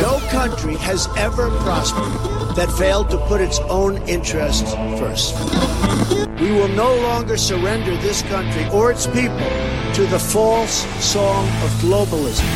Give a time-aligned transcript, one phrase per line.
[0.00, 5.34] No country has ever prospered that failed to put its own interests first.
[6.40, 9.38] We will no longer surrender this country or its people
[9.94, 12.46] to the false song of globalism.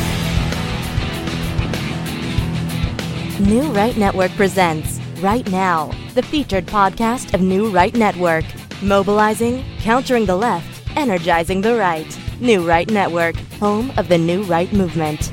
[3.39, 8.45] New Right Network presents Right Now, the featured podcast of New Right Network.
[8.81, 12.19] Mobilizing, countering the left, energizing the right.
[12.39, 15.31] New Right Network, home of the New Right movement.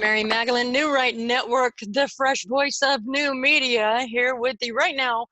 [0.00, 4.96] Mary Magdalene, New Right Network, the fresh voice of new media, here with the Right
[4.96, 5.26] Now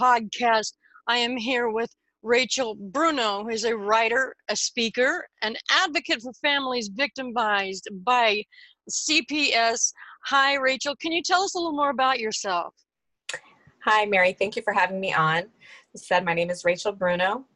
[0.00, 0.72] podcast.
[1.06, 1.90] I am here with
[2.22, 8.42] Rachel Bruno, who is a writer, a speaker, an advocate for families victimized by
[8.90, 9.92] CPS.
[10.24, 10.96] Hi, Rachel.
[10.96, 12.74] Can you tell us a little more about yourself?
[13.84, 14.32] Hi, Mary.
[14.32, 15.44] Thank you for having me on.
[15.96, 17.46] Said my name is Rachel Bruno.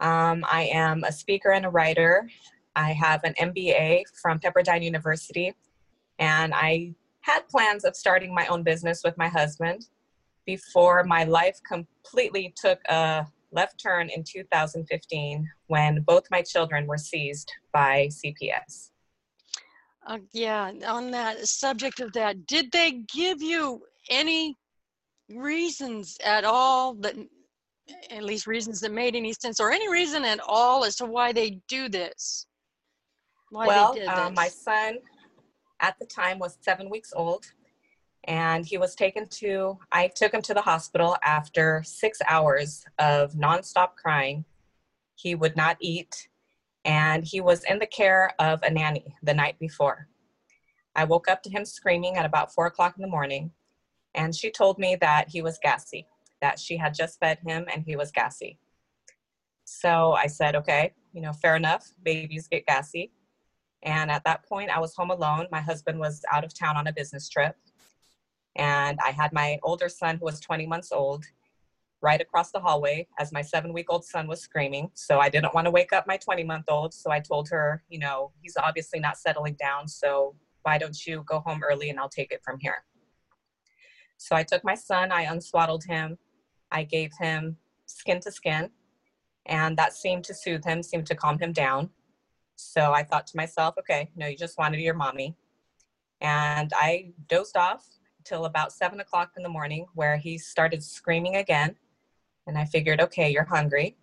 [0.00, 2.28] Um, I am a speaker and a writer.
[2.76, 5.54] I have an MBA from Pepperdine University
[6.18, 9.86] and I had plans of starting my own business with my husband
[10.46, 16.98] before my life completely took a left turn in 2015 when both my children were
[16.98, 18.90] seized by CPS.
[20.06, 24.56] Uh, yeah, on that subject of that, did they give you any
[25.30, 27.14] reasons at all that,
[28.10, 31.32] at least reasons that made any sense, or any reason at all as to why
[31.32, 32.46] they do this?
[33.50, 34.98] Why well, uh, my son
[35.80, 37.44] at the time was seven weeks old
[38.24, 43.32] and he was taken to i took him to the hospital after six hours of
[43.32, 44.44] nonstop crying.
[45.16, 46.28] He would not eat
[46.84, 50.08] and he was in the care of a nanny the night before.
[50.94, 53.50] I woke up to him screaming at about four o'clock in the morning
[54.14, 56.06] and she told me that he was gassy
[56.42, 58.58] that she had just fed him and he was gassy
[59.64, 63.10] so i said okay you know fair enough babies get gassy
[63.82, 65.46] and at that point, I was home alone.
[65.50, 67.56] My husband was out of town on a business trip.
[68.56, 71.24] And I had my older son, who was 20 months old,
[72.00, 74.90] right across the hallway as my seven week old son was screaming.
[74.94, 76.94] So I didn't want to wake up my 20 month old.
[76.94, 79.88] So I told her, you know, he's obviously not settling down.
[79.88, 82.84] So why don't you go home early and I'll take it from here?
[84.16, 86.18] So I took my son, I unswaddled him,
[86.72, 87.56] I gave him
[87.86, 88.70] skin to skin,
[89.46, 91.90] and that seemed to soothe him, seemed to calm him down.
[92.56, 95.36] So I thought to myself, okay, no, you just wanted your mommy.
[96.20, 97.84] And I dozed off
[98.24, 101.74] till about seven o'clock in the morning where he started screaming again.
[102.46, 103.96] And I figured, okay, you're hungry.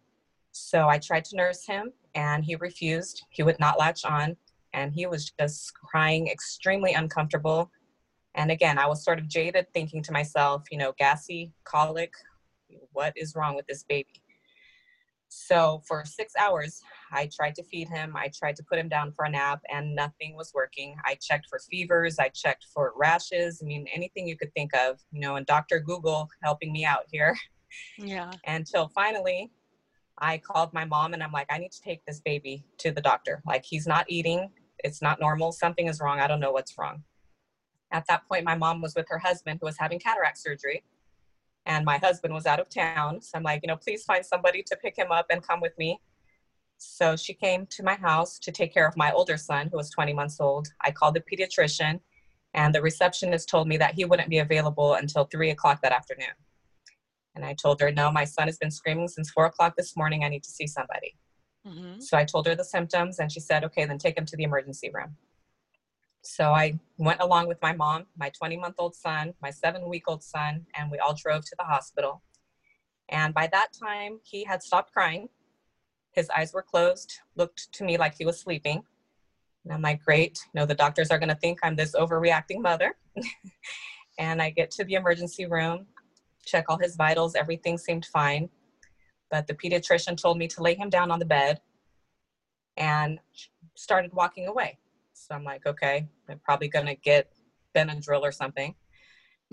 [0.51, 3.23] So I tried to nurse him and he refused.
[3.29, 4.35] He would not latch on
[4.73, 7.71] and he was just crying extremely uncomfortable.
[8.35, 12.13] And again, I was sort of jaded thinking to myself, you know, gassy, colic,
[12.93, 14.21] what is wrong with this baby?
[15.29, 16.81] So for six hours,
[17.11, 18.15] I tried to feed him.
[18.15, 20.95] I tried to put him down for a nap, and nothing was working.
[21.05, 22.17] I checked for fevers.
[22.17, 23.61] I checked for rashes.
[23.61, 25.79] I mean, anything you could think of, you know, and Dr.
[25.79, 27.37] Google helping me out here.
[27.97, 28.31] Yeah.
[28.47, 29.51] Until finally,
[30.17, 33.01] I called my mom and I'm like, I need to take this baby to the
[33.01, 33.41] doctor.
[33.45, 34.49] Like, he's not eating.
[34.79, 35.51] It's not normal.
[35.51, 36.19] Something is wrong.
[36.19, 37.03] I don't know what's wrong.
[37.91, 40.83] At that point, my mom was with her husband who was having cataract surgery
[41.69, 43.21] and my husband was out of town.
[43.21, 45.77] So I'm like, you know, please find somebody to pick him up and come with
[45.77, 45.99] me.
[46.77, 49.91] So she came to my house to take care of my older son, who was
[49.91, 50.69] 20 months old.
[50.81, 51.99] I called the pediatrician,
[52.55, 56.33] and the receptionist told me that he wouldn't be available until three o'clock that afternoon.
[57.35, 60.23] And I told her, no, my son has been screaming since four o'clock this morning.
[60.23, 61.15] I need to see somebody.
[61.67, 61.99] Mm-hmm.
[61.99, 64.43] So I told her the symptoms, and she said, okay, then take him to the
[64.43, 65.15] emergency room.
[66.21, 70.03] So I went along with my mom, my 20 month old son, my seven week
[70.07, 72.21] old son, and we all drove to the hospital.
[73.09, 75.29] And by that time, he had stopped crying.
[76.11, 78.83] His eyes were closed, looked to me like he was sleeping.
[79.63, 82.61] And I'm like, great, you know, the doctors are going to think I'm this overreacting
[82.61, 82.95] mother.
[84.19, 85.87] and I get to the emergency room,
[86.45, 88.49] check all his vitals, everything seemed fine.
[89.31, 91.61] But the pediatrician told me to lay him down on the bed
[92.77, 93.19] and
[93.75, 94.79] started walking away.
[95.19, 97.31] So I'm like, okay, I'm probably gonna get
[97.75, 98.73] Benadryl or something.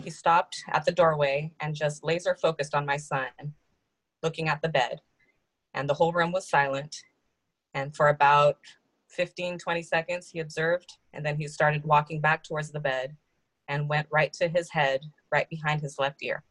[0.00, 3.26] He stopped at the doorway and just laser focused on my son,
[4.22, 5.00] looking at the bed.
[5.74, 7.02] And the whole room was silent.
[7.74, 8.58] And for about
[9.08, 13.16] 15, 20 seconds, he observed, and then he started walking back towards the bed
[13.68, 15.00] and went right to his head,
[15.32, 16.44] right behind his left ear.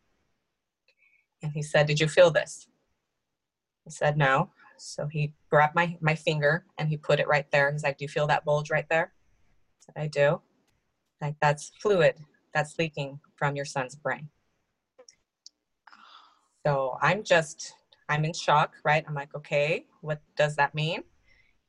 [1.42, 2.68] And he said, Did you feel this?
[3.88, 4.52] I said, No.
[4.78, 7.72] So he grabbed my, my finger and he put it right there.
[7.72, 9.14] He's like, Do you feel that bulge right there?
[9.14, 10.42] I said, I do.
[11.22, 12.16] Like, that's fluid
[12.56, 14.30] that's leaking from your son's brain.
[16.66, 17.74] So I'm just,
[18.10, 19.04] I'm in shock, right?
[19.08, 21.04] I'm like, okay, what does that mean?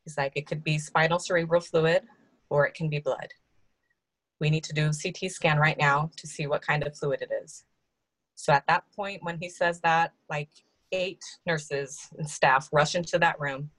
[0.04, 2.04] He's like, it could be spinal cerebral fluid
[2.48, 3.34] or it can be blood.
[4.40, 7.30] We need to do CT scan right now to see what kind of fluid it
[7.42, 7.64] is.
[8.36, 10.50] So at that point, when he says that, like
[10.92, 13.70] eight nurses and staff rush into that room.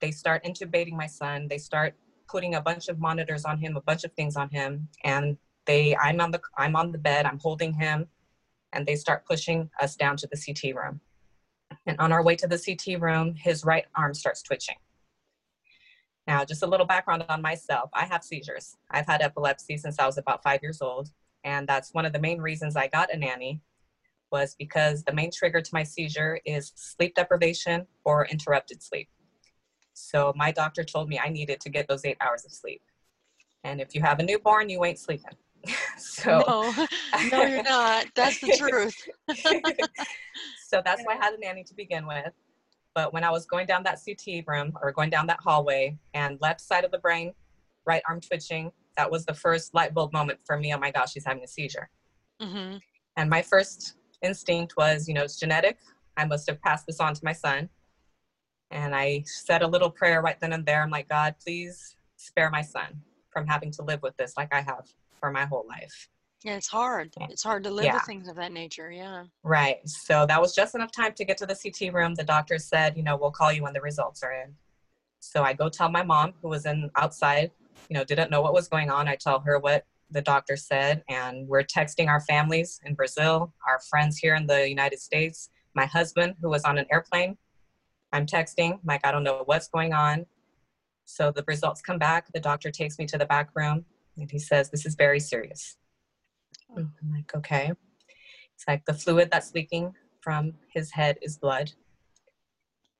[0.00, 1.46] They start intubating my son.
[1.48, 1.94] They start
[2.28, 5.36] putting a bunch of monitors on him, a bunch of things on him, and
[5.66, 8.06] they I'm on the I'm on the bed, I'm holding him,
[8.72, 11.00] and they start pushing us down to the CT room.
[11.86, 14.76] And on our way to the CT room, his right arm starts twitching.
[16.26, 17.90] Now, just a little background on myself.
[17.92, 18.76] I have seizures.
[18.90, 21.10] I've had epilepsy since I was about five years old.
[21.44, 23.60] And that's one of the main reasons I got a nanny
[24.32, 29.08] was because the main trigger to my seizure is sleep deprivation or interrupted sleep.
[29.94, 32.82] So my doctor told me I needed to get those eight hours of sleep.
[33.64, 35.36] And if you have a newborn, you ain't sleeping.
[35.98, 36.86] so no,
[37.30, 38.06] no, you're not.
[38.16, 38.96] That's the truth.
[40.66, 42.32] so that's why I had a nanny to begin with.
[42.94, 46.38] But when I was going down that CT room or going down that hallway and
[46.40, 47.32] left side of the brain,
[47.86, 50.74] right arm twitching, that was the first light bulb moment for me.
[50.74, 51.88] Oh my gosh, she's having a seizure.
[52.40, 52.78] Mm-hmm.
[53.16, 55.78] And my first instinct was, you know, it's genetic.
[56.16, 57.68] I must have passed this on to my son.
[58.70, 60.82] And I said a little prayer right then and there.
[60.82, 64.60] I'm like, God, please spare my son from having to live with this like I
[64.60, 64.86] have
[65.20, 66.08] for my whole life.
[66.44, 67.14] Yeah, it's hard.
[67.30, 67.94] It's hard to live yeah.
[67.94, 68.90] with things of that nature.
[68.90, 69.24] Yeah.
[69.44, 69.86] Right.
[69.88, 72.14] So that was just enough time to get to the CT room.
[72.14, 74.54] The doctor said, you know, we'll call you when the results are in.
[75.20, 77.52] So I go tell my mom, who was in outside,
[77.88, 79.06] you know, didn't know what was going on.
[79.06, 83.80] I tell her what the doctor said, and we're texting our families in Brazil, our
[83.90, 87.36] friends here in the United States, my husband, who was on an airplane.
[88.12, 90.26] I'm texting, Mike, I don't know what's going on.
[91.04, 92.32] So the results come back.
[92.32, 93.84] The doctor takes me to the back room,
[94.16, 95.76] and he says, This is very serious.
[96.76, 97.72] I'm like, okay.
[98.54, 101.72] It's like the fluid that's leaking from his head is blood.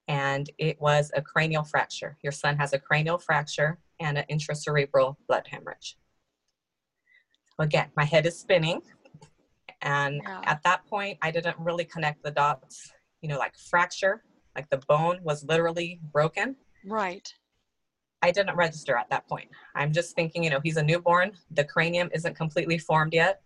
[0.09, 2.19] And it was a cranial fracture.
[2.23, 5.97] Your son has a cranial fracture and an intracerebral blood hemorrhage.
[7.63, 8.83] Again, my head is spinning.
[9.83, 10.41] And yeah.
[10.45, 14.23] at that point, I didn't really connect the dots, you know, like fracture,
[14.55, 16.57] like the bone was literally broken.
[16.85, 17.33] Right.
[18.23, 19.49] I didn't register at that point.
[19.75, 21.33] I'm just thinking, you know, he's a newborn.
[21.51, 23.43] The cranium isn't completely formed yet.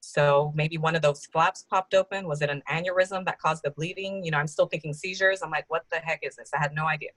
[0.00, 2.28] So maybe one of those flaps popped open.
[2.28, 4.22] Was it an aneurysm that caused the bleeding?
[4.24, 5.42] You know, I'm still thinking seizures.
[5.42, 6.50] I'm like, what the heck is this?
[6.54, 7.10] I had no idea.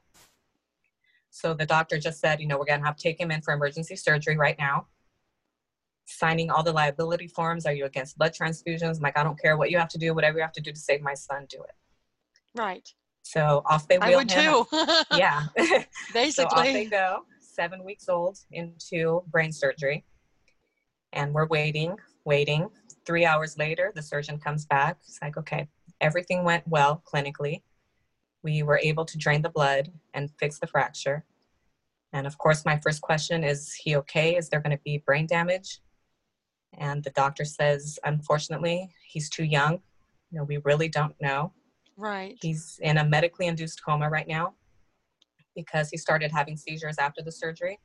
[1.30, 3.42] So the doctor just said, you know, we're going to have to take him in
[3.42, 4.88] for emergency surgery right now.
[6.12, 7.66] Signing all the liability forms.
[7.66, 9.02] Are you against blood transfusions?
[9.02, 10.80] Like, I don't care what you have to do, whatever you have to do to
[10.80, 11.76] save my son, do it.
[12.56, 12.88] Right.
[13.22, 14.66] So off they wheel I would him.
[14.72, 14.96] too.
[15.18, 15.44] yeah.
[16.14, 16.32] Basically.
[16.32, 20.04] so off they go, seven weeks old into brain surgery.
[21.14, 21.96] And we're waiting
[22.30, 22.70] waiting.
[23.06, 24.98] Three hours later, the surgeon comes back.
[25.04, 25.68] It's like, okay,
[26.00, 27.64] everything went well clinically.
[28.44, 31.26] We were able to drain the blood and fix the fracture.
[32.14, 34.36] And of course, my first question is he okay?
[34.36, 35.80] Is there going to be brain damage?
[36.80, 39.82] And the doctor says, unfortunately, he's too young.
[40.32, 41.52] You know, we really don't know.
[41.98, 42.38] Right.
[42.42, 44.54] He's in a medically induced coma right now
[45.56, 47.80] because he started having seizures after the surgery.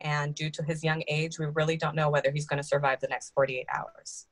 [0.00, 2.98] And due to his young age, we really don't know whether he's going to survive
[3.00, 4.26] the next 48 hours.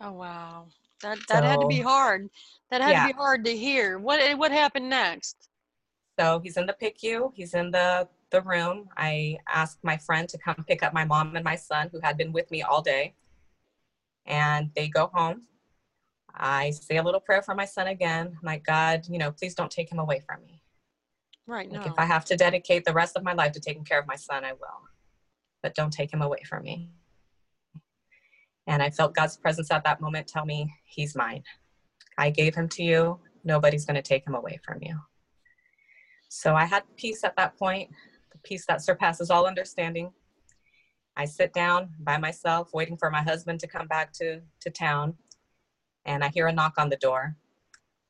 [0.00, 0.68] Oh, wow.
[1.02, 2.30] That, that so, had to be hard.
[2.70, 3.06] That had yeah.
[3.06, 3.98] to be hard to hear.
[3.98, 5.50] What, what happened next?
[6.18, 7.32] So he's in the PICU.
[7.34, 8.88] He's in the, the room.
[8.96, 12.16] I asked my friend to come pick up my mom and my son, who had
[12.16, 13.14] been with me all day.
[14.26, 15.42] And they go home.
[16.34, 18.26] I say a little prayer for my son again.
[18.26, 20.62] I'm like, God, you know, please don't take him away from me.
[21.46, 21.70] Right.
[21.70, 21.92] Like no.
[21.92, 24.16] if I have to dedicate the rest of my life to taking care of my
[24.16, 24.82] son, I will.
[25.62, 26.90] But don't take him away from me.
[28.66, 31.44] And I felt God's presence at that moment tell me, He's mine.
[32.18, 33.20] I gave him to you.
[33.44, 34.98] Nobody's going to take him away from you.
[36.28, 37.90] So I had peace at that point,
[38.46, 40.12] peace that surpasses all understanding.
[41.16, 45.14] I sit down by myself, waiting for my husband to come back to, to town.
[46.04, 47.36] And I hear a knock on the door.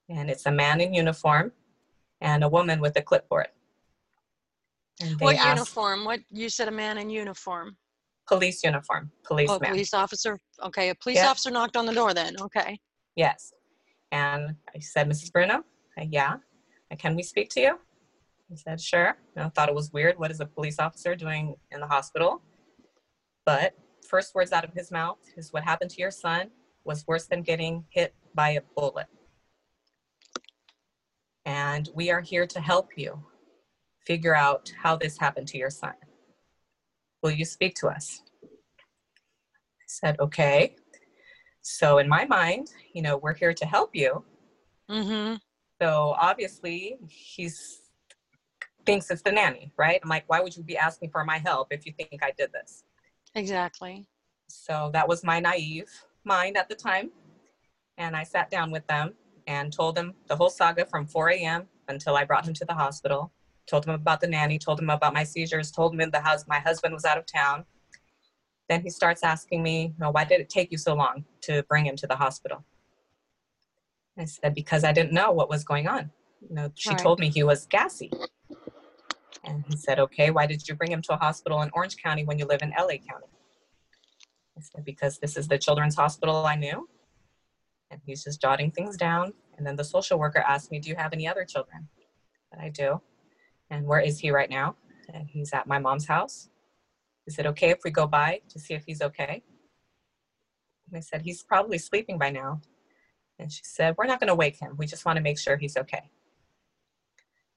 [0.09, 1.53] And it's a man in uniform
[2.21, 3.49] and a woman with a clipboard.
[5.19, 6.05] What uniform?
[6.05, 7.77] What you said a man in uniform?
[8.27, 9.11] Police uniform.
[9.25, 9.51] Police.
[9.51, 10.39] Oh, police officer.
[10.63, 12.35] Okay, a police officer knocked on the door then.
[12.41, 12.79] Okay.
[13.15, 13.53] Yes.
[14.11, 15.33] And I said, Mrs.
[15.33, 15.65] Bruno,
[15.99, 16.37] uh, yeah.
[16.99, 17.79] Can we speak to you?
[18.49, 19.17] He said, sure.
[19.37, 20.19] I thought it was weird.
[20.19, 22.43] What is a police officer doing in the hospital?
[23.45, 23.75] But
[24.09, 26.51] first words out of his mouth is what happened to your son
[26.85, 29.07] was worse than getting hit by a bullet
[31.47, 33.25] and we are here to help you
[34.05, 35.95] figure out how this happened to your son.
[37.23, 38.21] Will you speak to us?
[38.45, 40.77] I said, okay.
[41.63, 44.25] So, in my mind, you know, we're here to help you,
[44.91, 45.35] Mm-hmm.
[45.83, 47.81] So obviously he's
[48.87, 50.01] thinks it's the nanny, right?
[50.03, 52.53] I'm like, why would you be asking for my help if you think I did
[52.53, 52.85] this?
[53.35, 54.07] Exactly.
[54.49, 55.91] So that was my naive
[56.25, 57.11] mind at the time.
[57.99, 59.15] And I sat down with them
[59.47, 61.65] and told them the whole saga from 4 a.m.
[61.89, 63.33] until I brought him to the hospital.
[63.67, 66.45] Told him about the nanny, told him about my seizures, told him in the house
[66.47, 67.65] my husband was out of town.
[68.69, 71.87] Then he starts asking me, know, why did it take you so long to bring
[71.87, 72.65] him to the hospital?
[74.19, 76.11] I said, because I didn't know what was going on.
[76.41, 76.99] You know, she Right.
[76.99, 78.13] told me he was gassy.
[79.47, 82.25] And he said, okay, why did you bring him to a hospital in Orange County
[82.25, 83.31] when you live in LA County?
[84.59, 86.89] I said, because this is the children's hospital I knew.
[87.91, 89.33] And he's just jotting things down.
[89.57, 91.89] And then the social worker asked me, do you have any other children?
[92.53, 93.01] And I do.
[93.71, 94.77] And where is he right now?
[95.13, 96.49] And he's at my mom's house.
[97.27, 99.43] Is it okay if we go by to see if he's okay?
[100.89, 102.61] And I said, he's probably sleeping by now.
[103.39, 104.75] And she said, we're not to wake him.
[104.77, 106.11] We just want to make sure he's okay.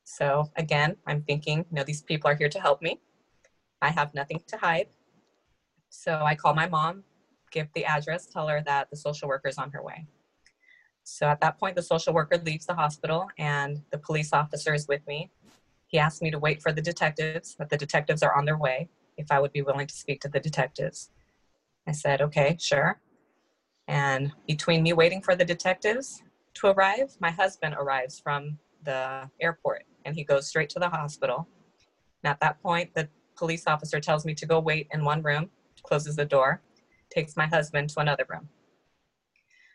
[0.10, 3.00] So again, I'm thinking, you know, these people are here to help me.
[3.80, 4.88] I have nothing to hide.
[5.90, 7.04] So I call my mom,
[7.52, 10.08] give the address, tell her that the social worker is on her way.
[11.04, 14.88] So at that point, the social worker leaves the hospital and the police officer is
[14.88, 15.30] with me.
[15.86, 18.90] He asked me to wait for the detectives, that the detectives are on their way,
[19.16, 21.12] if I would be willing to speak to the detectives.
[21.88, 23.00] I said, okay, sure.
[23.88, 26.24] And between me waiting for the detectives
[26.56, 31.48] to arrive, my husband arrives from the airport and he goes straight to the hospital.
[32.24, 35.50] And at that point, the police officer tells me to go wait in one room,
[35.84, 36.62] closes the door,
[37.10, 38.50] takes my husband to another room.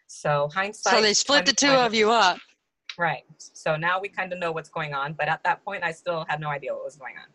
[0.06, 0.94] So hindsight.
[0.94, 2.38] So they split the two of you up.
[2.98, 3.24] Right.
[3.38, 6.24] So now we kind of know what's going on, but at that point, I still
[6.28, 7.26] had no idea what was going on.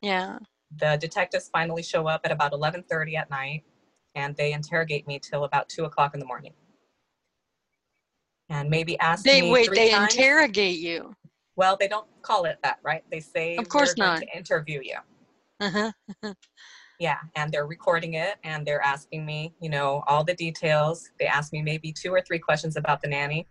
[0.00, 0.38] Yeah.
[0.76, 3.64] The detectives finally show up at about 11:30 at night,
[4.14, 6.52] and they interrogate me till about two o'clock in the morning,
[8.48, 9.32] and maybe ask me.
[9.32, 9.70] They me wait.
[9.72, 10.14] They times.
[10.14, 11.16] interrogate you.
[11.60, 13.04] Well, they don't call it that, right?
[13.10, 14.20] They say Of course not.
[14.20, 14.96] to interview you.
[15.60, 15.92] Uh-huh.
[16.98, 21.08] Yeah, and they're recording it and they're asking me, you know, all the details.
[21.18, 23.46] They ask me maybe two or three questions about the nanny,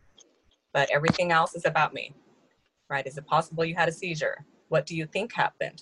[0.71, 2.13] but everything else is about me.
[2.91, 3.07] Right?
[3.07, 4.45] Is it possible you had a seizure?
[4.67, 5.81] What do you think happened?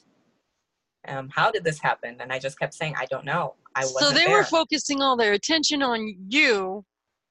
[1.10, 2.16] Um, how did this happen?
[2.22, 3.56] And I just kept saying, I don't know.
[3.76, 4.38] I wasn't So they there.
[4.38, 6.86] were focusing all their attention on you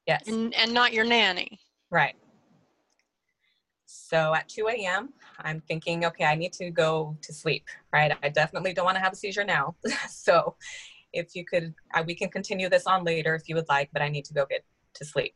[0.06, 0.28] yes.
[0.28, 1.58] and, and not your nanny.
[1.90, 2.14] Right.
[4.16, 8.16] So at 2 a.m., I'm thinking, okay, I need to go to sleep, right?
[8.23, 9.76] I definitely don't want to have a seizure now.
[10.08, 10.56] so
[11.12, 14.00] if you could, I, we can continue this on later if you would like, but
[14.00, 15.35] I need to go get to sleep.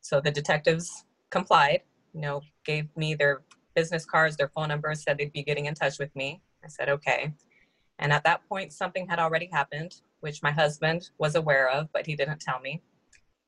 [0.00, 1.82] So the detectives complied,
[2.14, 3.42] you know, gave me their
[3.74, 6.40] business cards, their phone numbers, said they'd be getting in touch with me.
[6.64, 7.34] I said, okay.
[7.98, 12.06] And at that point, something had already happened, which my husband was aware of, but
[12.06, 12.80] he didn't tell me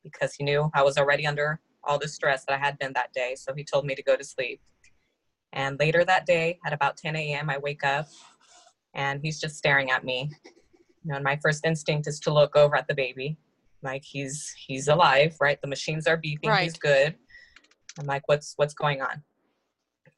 [0.03, 3.13] because he knew I was already under all the stress that I had been that
[3.13, 3.35] day.
[3.35, 4.61] So he told me to go to sleep.
[5.53, 8.07] And later that day, at about 10 a.m., I wake up
[8.93, 10.31] and he's just staring at me.
[10.45, 13.37] You know, and my first instinct is to look over at the baby,
[13.81, 15.59] like he's he's alive, right?
[15.59, 17.15] The machines are beeping, he's good.
[17.99, 19.23] I'm like, what's what's going on?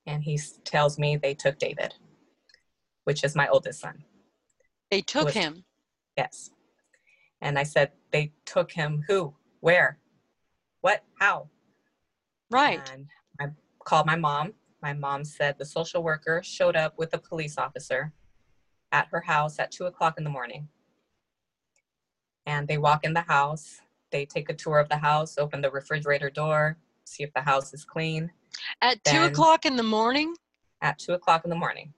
[0.05, 1.93] And he tells me they took David,
[3.05, 4.03] which is my oldest son.
[4.91, 5.63] They took was- him.
[6.17, 6.51] Yes.
[7.41, 9.34] And I said, they took him who?
[9.60, 9.98] Where?
[10.83, 11.01] What?
[11.17, 11.47] How?
[12.51, 12.83] Right.
[12.91, 13.07] And
[13.39, 13.45] I
[13.85, 14.53] called my mom.
[14.81, 18.11] My mom said the social worker showed up with a police officer
[18.91, 20.67] at her house at two o'clock in the morning.
[22.45, 23.79] And they walk in the house,
[24.11, 27.73] they take a tour of the house, open the refrigerator door, see if the house
[27.73, 28.29] is clean
[28.81, 30.35] At two o'clock in the morning?
[30.81, 31.93] at two o'clock in the morning.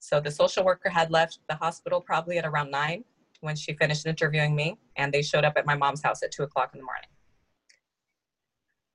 [0.00, 3.04] So the social worker had left the hospital probably at around nine
[3.40, 6.42] when she finished interviewing me, and they showed up at my mom's house at two
[6.42, 7.08] o'clock in the morning.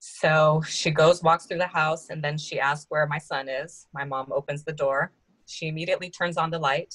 [0.05, 3.87] So she goes, walks through the house, and then she asks where my son is.
[3.93, 5.13] My mom opens the door.
[5.45, 6.93] She immediately turns on the light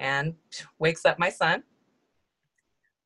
[0.00, 0.34] and
[0.78, 1.64] wakes up my son.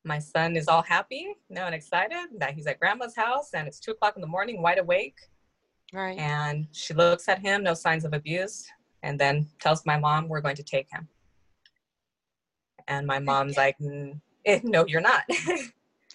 [0.05, 3.67] My son is all happy, you know, and excited that he's at grandma's house and
[3.67, 5.19] it's two o'clock in the morning, wide awake.
[5.93, 6.17] Right.
[6.17, 8.69] And she looks at him, no signs of abuse,
[9.03, 11.09] and then tells my mom, We're going to take him.
[12.87, 13.77] And my mom's like,
[14.47, 15.25] eh, No, you're not.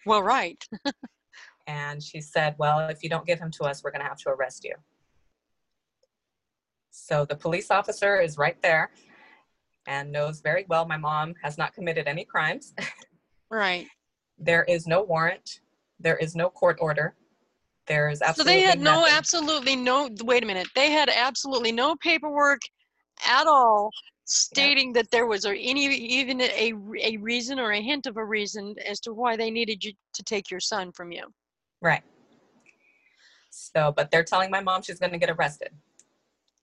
[0.05, 0.63] Well, right.
[1.67, 4.17] and she said, Well, if you don't give him to us, we're going to have
[4.19, 4.73] to arrest you.
[6.89, 8.89] So the police officer is right there
[9.85, 12.73] and knows very well my mom has not committed any crimes.
[13.51, 13.87] Right.
[14.39, 15.61] there is no warrant,
[15.99, 17.15] there is no court order.
[17.87, 18.53] There is absolutely.
[18.53, 20.67] So they had no, absolutely no, wait a minute.
[20.75, 22.59] They had absolutely no paperwork
[23.25, 23.91] at all
[24.25, 28.25] stating that there was a, any, even a, a reason or a hint of a
[28.25, 31.23] reason as to why they needed you to take your son from you.
[31.81, 32.03] Right.
[33.49, 35.69] So, but they're telling my mom she's going to get arrested.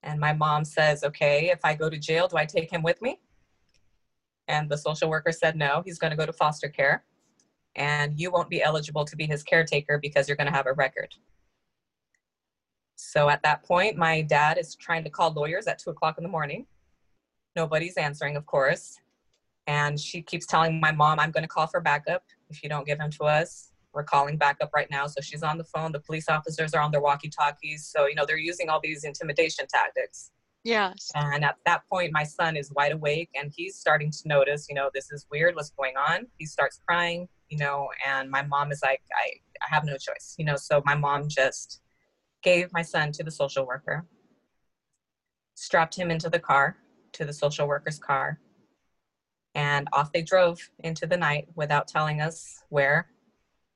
[0.03, 3.01] And my mom says, okay, if I go to jail, do I take him with
[3.01, 3.21] me?
[4.49, 7.05] And the social worker said, no, he's going to go to foster care.
[7.75, 10.75] And you won't be eligible to be his caretaker because you're going to have a
[10.75, 11.15] record.
[12.97, 16.23] So at that point, my dad is trying to call lawyers at two o'clock in
[16.23, 16.67] the morning.
[17.57, 19.01] Nobody's answering, of course.
[19.67, 22.87] And she keeps telling my mom, I'm going to call for backup if you don't
[22.87, 23.71] give him to us.
[23.95, 25.07] We're calling backup right now.
[25.07, 25.93] So she's on the phone.
[25.93, 27.87] The police officers are on their walkie talkies.
[27.87, 30.33] So, you know, they're using all these intimidation tactics.
[30.65, 31.11] Yes.
[31.15, 34.75] And at that point, my son is wide awake and he's starting to notice, you
[34.75, 35.55] know, this is weird.
[35.55, 36.27] What's going on?
[36.39, 39.31] He starts crying, you know, and my mom is like, I,
[39.63, 40.57] I have no choice, you know.
[40.57, 41.81] So my mom just
[42.43, 44.07] gave my son to the social worker,
[45.55, 46.79] strapped him into the car,
[47.13, 48.41] to the social worker's car,
[49.55, 53.09] and off they drove into the night without telling us where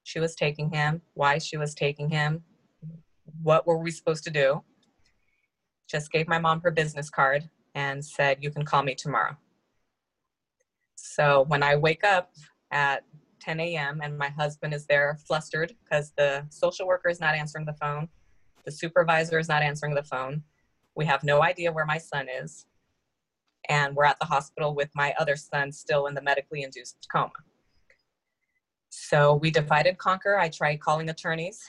[0.09, 2.43] she was taking him, why she was taking him,
[3.43, 4.63] what were we supposed to do.
[5.87, 9.37] Just gave my mom her business card and said, You can call me tomorrow.
[10.97, 12.33] So when I wake up
[12.71, 13.05] at
[13.41, 14.01] 10 a.m.
[14.03, 18.09] and my husband is there flustered because the social worker is not answering the phone,
[18.65, 20.43] the supervisor is not answering the phone.
[20.95, 22.65] We have no idea where my son is.
[23.69, 27.31] And we're at the hospital with my other son still in the medically induced coma.
[28.91, 30.39] So we divided conquer.
[30.39, 31.63] I tried calling attorneys,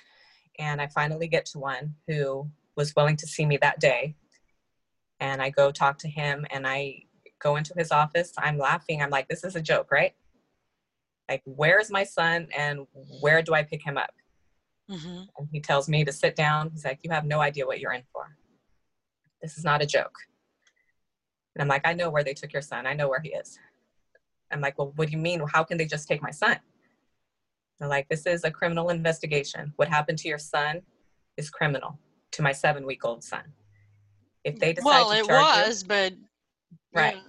[0.58, 4.16] and I finally get to one who was willing to see me that day.
[5.20, 7.04] And I go talk to him, and I
[7.40, 8.34] go into his office.
[8.38, 9.02] I'm laughing.
[9.02, 10.14] I'm like, this is a joke, right?
[11.30, 12.88] Like, where's my son, and
[13.22, 14.12] where do I pick him up?
[14.90, 15.24] Mm-hmm.
[15.38, 16.72] And he tells me to sit down.
[16.72, 18.36] He's like, you have no idea what you're in for.
[19.42, 20.16] This is not a joke.
[21.56, 22.88] And I'm like, I know where they took your son.
[22.88, 23.60] I know where he is.
[24.52, 25.44] I'm like, well, what do you mean?
[25.52, 26.58] How can they just take my son?
[27.80, 29.74] They're like, this is a criminal investigation.
[29.78, 30.82] What happened to your son
[31.38, 31.98] is criminal
[32.32, 33.44] to my seven week old son.
[34.44, 36.14] If they decide well, to it charge was, you, but
[36.94, 37.16] right.
[37.16, 37.22] yeah.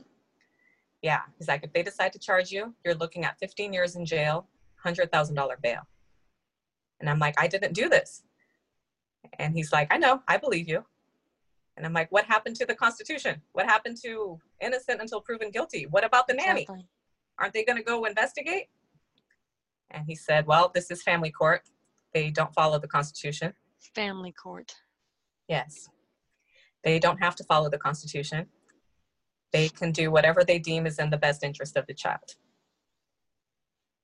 [1.03, 1.20] Yeah.
[1.38, 4.48] He's like, if they decide to charge you, you're looking at 15 years in jail,
[4.85, 5.81] $100,000 bail.
[7.01, 8.22] And I'm like, I didn't do this.
[9.38, 10.85] And he's like, I know, I believe you.
[11.77, 13.40] And I'm like, what happened to the Constitution?
[13.53, 15.87] What happened to innocent until proven guilty?
[15.87, 16.62] What about the nanny?
[16.62, 16.87] Exactly.
[17.38, 18.66] Aren't they going to go investigate?
[19.90, 21.62] And he said, Well, this is family court.
[22.14, 23.53] They don't follow the Constitution.
[23.94, 24.74] Family court.
[25.48, 25.88] Yes.
[26.85, 28.46] They don't have to follow the Constitution.
[29.53, 32.37] They can do whatever they deem is in the best interest of the child.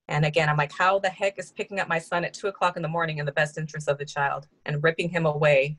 [0.08, 2.76] And again, I'm like, how the heck is picking up my son at two o'clock
[2.76, 5.78] in the morning in the best interest of the child and ripping him away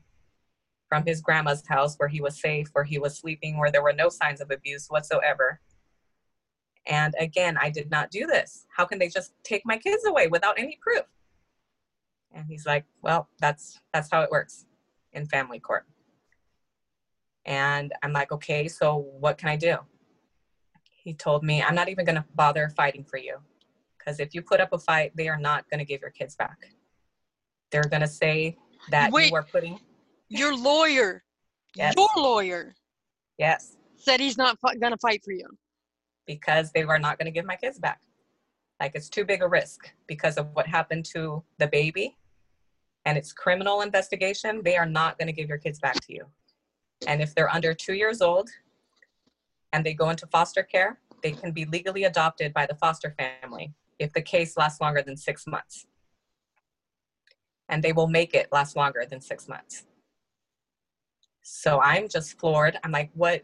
[0.88, 3.92] from his grandma's house where he was safe, where he was sleeping, where there were
[3.92, 5.60] no signs of abuse whatsoever?
[6.86, 8.66] And again, I did not do this.
[8.74, 11.04] How can they just take my kids away without any proof?
[12.32, 14.66] And he's like, well, that's that's how it works
[15.12, 15.86] in family court.
[17.44, 19.76] And I'm like, okay, so what can I do?
[20.90, 23.36] He told me, I'm not even going to bother fighting for you.
[23.96, 26.36] Because if you put up a fight, they are not going to give your kids
[26.36, 26.58] back.
[27.70, 28.56] They're going to say
[28.90, 29.30] that Wait.
[29.30, 29.78] you are putting,
[30.28, 31.24] Your lawyer,
[31.74, 31.94] Yes.
[31.96, 32.74] your lawyer
[33.38, 35.46] yes, said he's not to fight for you.
[36.28, 38.00] Because they were not going to give my kids back.
[38.78, 42.16] Like it's too big a risk because of what happened to the baby
[43.04, 44.60] and it's criminal investigation.
[44.62, 46.26] They are not going to give your kids back to you.
[47.06, 48.50] And if they're under two years old
[49.72, 53.72] and they go into foster care, they can be legally adopted by the foster family
[53.98, 55.86] if the case lasts longer than six months.
[57.68, 59.86] And they will make it last longer than six months.
[61.42, 62.78] So I'm just floored.
[62.84, 63.42] I'm like, what?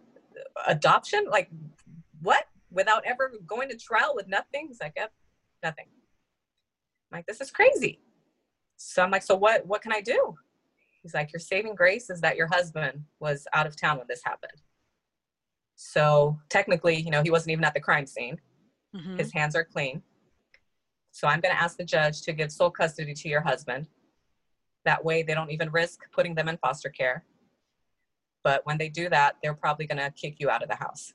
[0.66, 1.24] Adoption?
[1.30, 1.48] Like,
[2.20, 2.44] what?
[2.74, 4.66] Without ever going to trial with nothing?
[4.68, 5.12] He's like, yep,
[5.62, 5.86] nothing.
[7.12, 8.00] I'm like, this is crazy.
[8.76, 9.64] So I'm like, so what?
[9.66, 10.34] What can I do?
[11.02, 14.22] He's like, your saving grace is that your husband was out of town when this
[14.24, 14.62] happened.
[15.76, 18.40] So technically, you know, he wasn't even at the crime scene.
[18.94, 19.18] Mhm.
[19.18, 20.02] His hands are clean.
[21.12, 23.88] So I'm going to ask the judge to give sole custody to your husband.
[24.84, 27.24] That way, they don't even risk putting them in foster care.
[28.42, 31.14] But when they do that, they're probably going to kick you out of the house.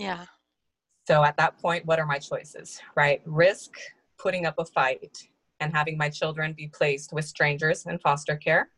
[0.00, 0.24] Yeah.
[1.06, 3.20] So at that point, what are my choices, right?
[3.26, 3.72] Risk
[4.18, 5.28] putting up a fight
[5.60, 8.70] and having my children be placed with strangers in foster care,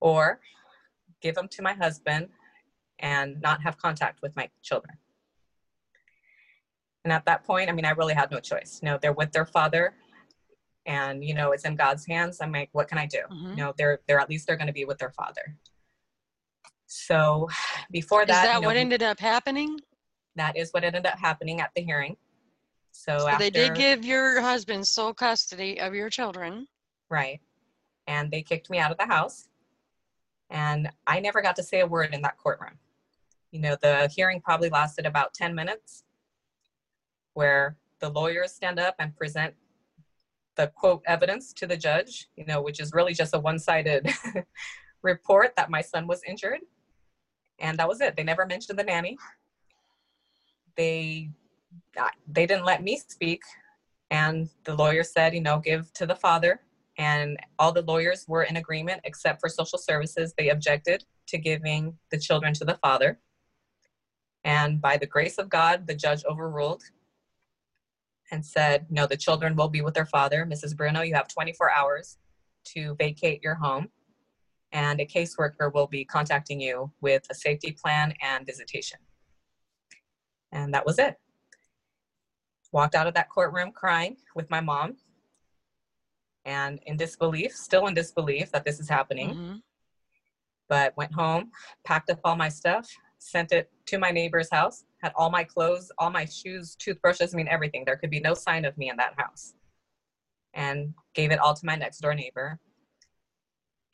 [0.00, 0.40] or
[1.20, 2.28] give them to my husband
[2.98, 4.96] and not have contact with my children.
[7.04, 8.80] And at that point, I mean, I really had no choice.
[8.82, 9.94] You know, they're with their father,
[10.86, 12.38] and you know, it's in God's hands.
[12.40, 13.22] I'm like, what can I do?
[13.30, 13.50] Mhm.
[13.50, 15.56] You know, they're they're at least they're going to be with their father.
[16.88, 17.48] So,
[17.90, 19.78] before Is that, that you know, what ended up happening?
[20.36, 22.16] that is what ended up happening at the hearing.
[22.92, 26.66] So, So after, they did give your husband sole custody of your children.
[27.10, 27.40] right,
[28.06, 29.48] and they kicked me out of the house.
[30.50, 32.78] And I never got to say a word in that courtroom.
[33.50, 36.04] You know, the hearing probably lasted about 10 minutes,
[37.34, 39.54] where the lawyers stand up and present
[40.56, 44.10] the quote evidence to the judge, you know, which is really just a one sided
[45.02, 46.60] report that my son was injured.
[47.58, 48.16] And that was it.
[48.16, 49.16] They never mentioned the nanny.
[50.76, 51.30] They
[52.28, 53.42] they didn't let me speak
[54.10, 56.60] and the lawyer said, you know, give to the father.
[56.96, 60.34] And all the lawyers were in agreement except for social services.
[60.36, 63.18] They objected to giving the children to the father.
[64.44, 66.82] And by the grace of God, the judge overruled
[68.30, 70.46] and said, no, the children will be with their father.
[70.46, 70.76] Mrs.
[70.76, 72.18] Bruno, you have 24 hours
[72.64, 73.88] to vacate your home.
[74.72, 78.98] And a caseworker will be contacting you with a safety plan and visitation.
[80.52, 81.16] And that was it
[82.72, 84.96] walked out of that courtroom crying with my mom
[86.44, 89.30] and in disbelief, still in disbelief that this is happening.
[89.30, 89.54] Mm-hmm.
[90.68, 91.50] But went home,
[91.84, 95.90] packed up all my stuff, sent it to my neighbor's house, had all my clothes,
[95.98, 97.84] all my shoes, toothbrushes, I mean, everything.
[97.84, 99.54] There could be no sign of me in that house.
[100.54, 102.58] And gave it all to my next door neighbor.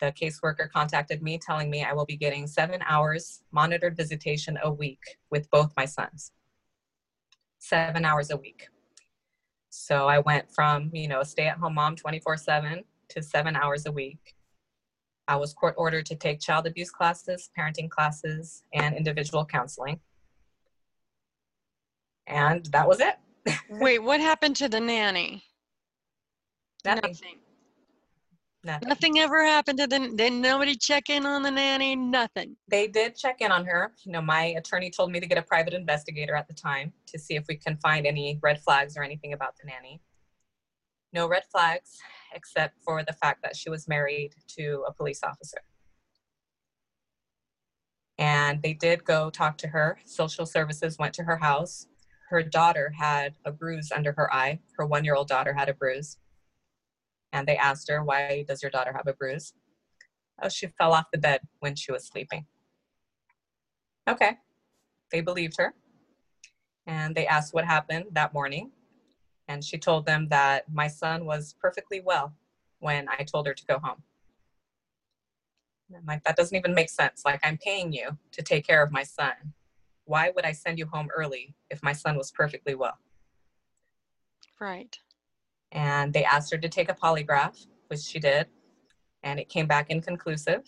[0.01, 4.73] The caseworker contacted me telling me I will be getting seven hours monitored visitation a
[4.73, 6.33] week with both my sons
[7.65, 8.69] seven hours a week.
[9.71, 13.57] So I went from, you know, a stay at home mom 24 7 to seven
[13.57, 14.35] hours a week.
[15.27, 20.01] I was court ordered to take child abuse classes, parenting classes, and individual counseling.
[22.27, 23.17] And that was it.
[23.71, 25.43] Wait, what happened to the nanny?
[26.85, 27.17] Nothing.
[28.65, 28.89] Nothing.
[28.89, 29.99] Nothing ever happened to the.
[30.15, 31.95] Didn't nobody check in on the nanny?
[31.95, 32.57] Nothing.
[32.67, 33.93] They did check in on her.
[34.05, 37.19] You know, my attorney told me to get a private investigator at the time to
[37.19, 40.01] see if we can find any red flags or anything about the nanny.
[41.13, 41.99] No red flags,
[42.35, 45.59] except for the fact that she was married to a police officer.
[48.17, 49.99] And they did go talk to her.
[50.07, 51.87] Social services went to her house.
[52.31, 54.61] Her daughter had a bruise under her eye.
[54.79, 56.17] Her one year old daughter had a bruise
[57.35, 59.53] and they asked her, Why does your daughter have a bruise?
[60.41, 62.47] Oh, she fell off the bed when she was sleeping.
[64.09, 64.39] Okay.
[65.11, 65.75] They believed her.
[66.87, 68.71] And they asked what happened that morning.
[69.49, 72.33] And she told them that my son was perfectly well
[72.79, 74.03] when I told her to go home.
[75.95, 77.23] I'm like, that doesn't even make sense.
[77.25, 79.33] Like, I'm paying you to take care of my son.
[80.07, 82.99] Why would I send you home early if my son was perfectly well?
[84.61, 84.99] Right
[85.75, 88.47] and they asked her to take a polygraph, which she did,
[89.23, 90.63] and it came back inconclusive.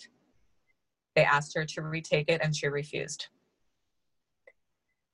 [1.14, 3.28] They asked her to retake it, and she refused.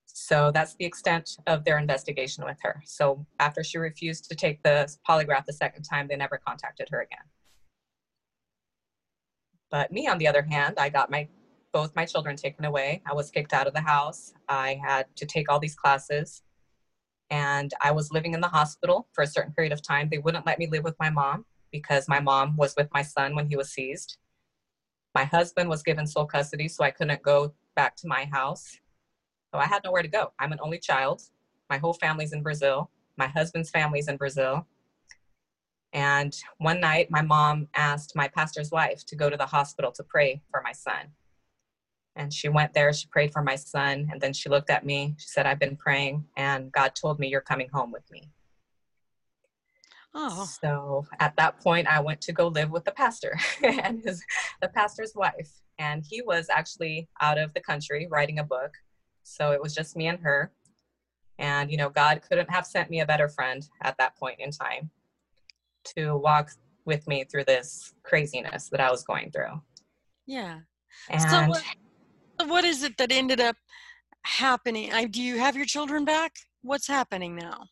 [0.07, 2.83] So that's the extent of their investigation with her.
[2.85, 7.01] So after she refused to take the polygraph the second time, they never contacted her
[7.01, 7.25] again.
[9.71, 11.29] But me, on the other hand, I got my
[11.73, 13.01] both my children taken away.
[13.07, 14.35] I was kicked out of the house.
[14.47, 16.43] I had to take all these classes
[17.33, 20.09] and I was living in the hospital for a certain period of time.
[20.11, 23.35] They wouldn't let me live with my mom because my mom was with my son
[23.35, 24.19] when he was seized.
[25.15, 28.77] My husband was given sole custody, so I couldn't go back to my house.
[29.51, 30.33] So I had nowhere to go.
[30.39, 31.23] I'm an only child.
[31.71, 32.91] My whole family's in Brazil.
[33.17, 34.67] My husband's family's in Brazil.
[35.95, 40.05] And one night, my mom asked my pastor's wife to go to the hospital to
[40.05, 41.09] pray for my son.
[42.17, 45.15] And she went there, she prayed for my son, and then she looked at me.
[45.19, 48.31] She said, I've been praying, and God told me you're coming home with me.
[50.15, 50.47] Oh.
[50.63, 54.23] So at that point, I went to go live with the pastor and his,
[54.61, 55.51] the pastor's wife.
[55.79, 58.75] And he was actually out of the country writing a book.
[59.23, 60.53] So it was just me and her.
[61.39, 64.51] And, you know, God couldn't have sent me a better friend at that point in
[64.51, 64.91] time
[65.97, 66.51] to walk
[66.85, 69.61] with me through this craziness that I was going through.
[70.27, 70.61] Yeah.
[71.09, 71.63] And so what,
[72.49, 73.57] what is it that ended up
[74.25, 74.93] happening?
[74.93, 76.33] I, do you have your children back?
[76.63, 77.67] What's happening now?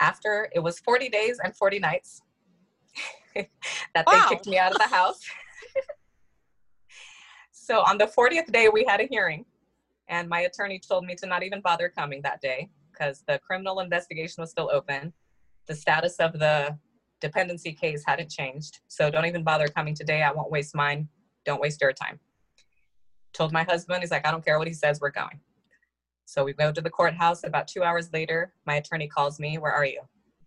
[0.00, 2.20] After it was 40 days and 40 nights
[3.34, 4.26] that wow.
[4.28, 5.20] they kicked me out of the house.
[7.52, 9.44] so on the 40th day, we had a hearing,
[10.08, 13.80] and my attorney told me to not even bother coming that day because the criminal
[13.80, 15.12] investigation was still open.
[15.66, 16.78] The status of the
[17.20, 18.80] dependency case hadn't changed.
[18.88, 20.22] So don't even bother coming today.
[20.22, 21.08] I won't waste mine.
[21.44, 22.20] Don't waste your time
[23.36, 25.40] told my husband, he's like, I don't care what he says, we're going.
[26.24, 27.44] So we go to the courthouse.
[27.44, 30.00] About two hours later, my attorney calls me, Where are you?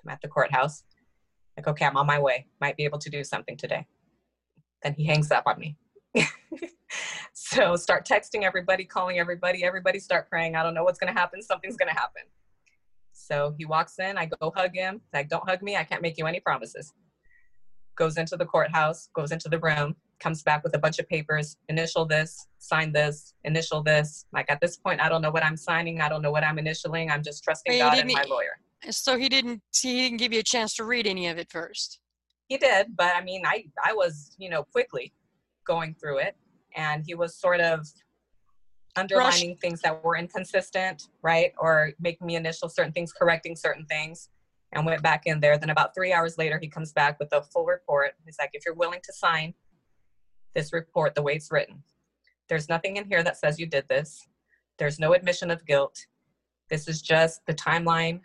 [0.04, 0.84] I'm at the courthouse.
[1.56, 2.48] Like, okay, I'm on my way.
[2.60, 3.86] Might be able to do something today.
[4.84, 5.78] Then he hangs up on me.
[7.34, 9.64] so start texting everybody, calling everybody.
[9.64, 10.56] Everybody start praying.
[10.56, 11.42] I don't know what's going to happen.
[11.42, 12.24] Something's going to happen.
[13.12, 14.18] So he walks in.
[14.18, 15.02] I go hug him.
[15.14, 15.76] Like, don't hug me.
[15.76, 16.94] I can't make you any promises.
[17.96, 21.58] goes into the courthouse, goes into the room, comes back with a bunch of papers,
[21.70, 24.26] initial this, sign this, initial this.
[24.34, 26.02] Like at this point, I don't know what I'm signing.
[26.02, 27.12] I don't know what I'm initialing.
[27.12, 28.60] I'm just trusting God and my lawyer.
[28.90, 29.62] So he didn't.
[29.76, 32.00] He didn't give you a chance to read any of it first.
[32.48, 35.14] He did, but I mean, I I was you know quickly
[35.66, 36.36] going through it,
[36.76, 37.86] and he was sort of
[38.96, 44.30] underlining things that were inconsistent, right, or making me initial certain things, correcting certain things,
[44.72, 45.58] and went back in there.
[45.58, 48.14] Then about three hours later, he comes back with a full report.
[48.26, 49.54] He's like, if you're willing to sign
[50.56, 51.84] this report the way it's written,
[52.48, 54.28] there's nothing in here that says you did this.
[54.78, 56.06] There's no admission of guilt.
[56.70, 58.22] This is just the timeline,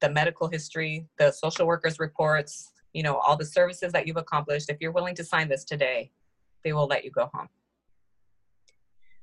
[0.00, 4.68] the medical history, the social workers reports, you know, all the services that you've accomplished.
[4.68, 6.10] If you're willing to sign this today,
[6.64, 7.48] they will let you go home.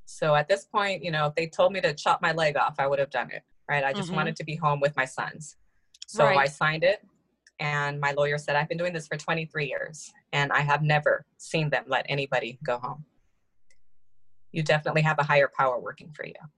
[0.06, 2.76] So at this point, you know, if they told me to chop my leg off,
[2.80, 3.84] I would have done it, right?
[3.84, 4.16] I just Mhm.
[4.16, 5.58] wanted to be home with my sons.
[6.08, 7.06] So I signed it,
[7.60, 11.26] and my lawyer said, I've been doing this for 23 years, and I have never
[11.38, 13.06] seen them let anybody go home.
[14.52, 16.34] You definitely have a higher power working for you.
[16.42, 16.50] And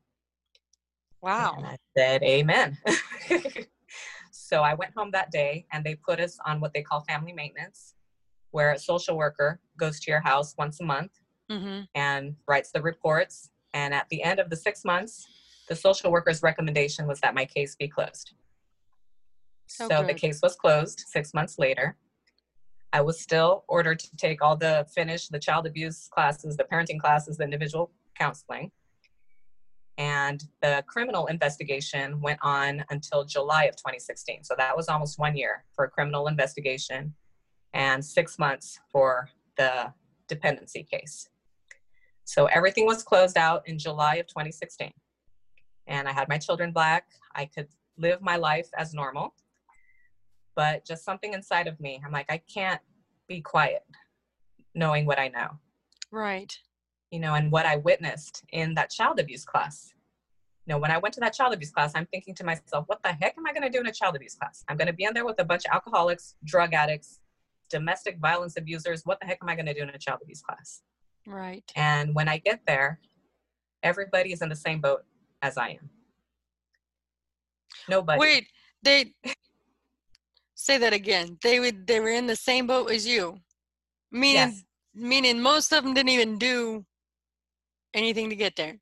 [1.21, 1.57] Wow.
[1.63, 2.77] I said, Amen.
[4.31, 7.31] so I went home that day and they put us on what they call family
[7.33, 7.95] maintenance,
[8.51, 11.11] where a social worker goes to your house once a month
[11.51, 11.81] Mm-hmm.
[11.95, 13.49] and writes the reports.
[13.73, 15.27] And at the end of the six months,
[15.67, 18.31] the social worker's recommendation was that my case be closed.
[19.81, 21.97] Oh, so the case was closed six months later.
[22.93, 26.99] I was still ordered to take all the finish the child abuse classes, the parenting
[26.99, 28.71] classes, the individual counseling.
[29.97, 34.43] And the criminal investigation went on until July of 2016.
[34.43, 37.13] So that was almost one year for a criminal investigation
[37.73, 39.93] and six months for the
[40.27, 41.29] dependency case.
[42.25, 44.91] So everything was closed out in July of 2016.
[45.87, 47.07] And I had my children back.
[47.35, 49.33] I could live my life as normal.
[50.55, 52.81] But just something inside of me, I'm like, I can't
[53.27, 53.83] be quiet
[54.75, 55.59] knowing what I know
[56.11, 56.57] Right.
[57.11, 59.93] you know, and what I witnessed in that child abuse class.
[60.65, 63.01] You know, when I went to that child abuse class, I'm thinking to myself, what
[63.03, 64.63] the heck am I going to do in a child abuse class?
[64.69, 67.19] I'm going to be in there with a bunch of alcoholics, drug addicts,
[67.69, 69.01] domestic violence abusers.
[69.05, 70.81] What the heck am I going to do in a child abuse class?
[71.25, 71.69] Right.
[71.75, 72.99] And when I get there,
[73.83, 75.03] everybody is in the same boat
[75.41, 75.89] as I am.
[77.89, 78.19] Nobody.
[78.19, 78.47] Wait.
[78.83, 79.13] They
[80.61, 81.37] say that again.
[81.41, 81.87] They would.
[81.87, 83.39] They were in the same boat as you.
[84.11, 84.35] Meaning.
[84.35, 84.63] Yes.
[84.93, 86.85] Meaning most of them didn't even do
[87.93, 88.77] anything to get there.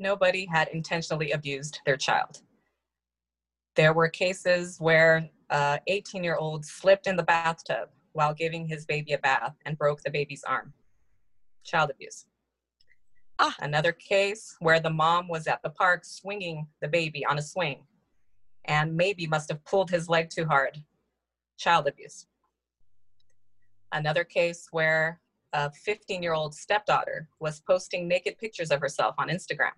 [0.00, 2.40] nobody had intentionally abused their child.
[3.76, 8.84] There were cases where a 18 year old slipped in the bathtub while giving his
[8.84, 10.72] baby a bath and broke the baby's arm.
[11.64, 12.26] Child abuse.
[13.38, 13.54] Ah.
[13.60, 17.84] Another case where the mom was at the park swinging the baby on a swing
[18.64, 20.82] and maybe must have pulled his leg too hard.
[21.58, 22.26] Child abuse.
[23.92, 25.20] Another case where
[25.52, 29.72] a 15 year old stepdaughter was posting naked pictures of herself on Instagram.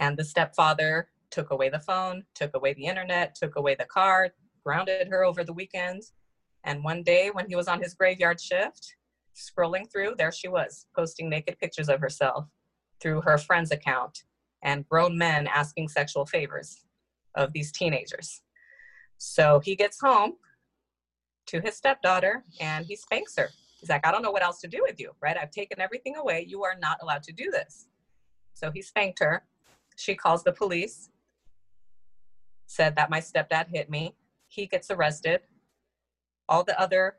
[0.00, 4.30] And the stepfather took away the phone, took away the internet, took away the car,
[4.64, 6.12] grounded her over the weekends.
[6.64, 8.96] And one day when he was on his graveyard shift,
[9.36, 12.46] scrolling through, there she was, posting naked pictures of herself
[13.00, 14.24] through her friend's account
[14.62, 16.84] and grown men asking sexual favors
[17.34, 18.43] of these teenagers.
[19.18, 20.34] So he gets home
[21.46, 23.50] to his stepdaughter and he spanks her.
[23.78, 25.36] He's like, I don't know what else to do with you, right?
[25.36, 26.46] I've taken everything away.
[26.48, 27.86] You are not allowed to do this.
[28.54, 29.44] So he spanked her.
[29.96, 31.10] She calls the police,
[32.66, 34.16] said that my stepdad hit me.
[34.48, 35.42] He gets arrested.
[36.48, 37.16] All the other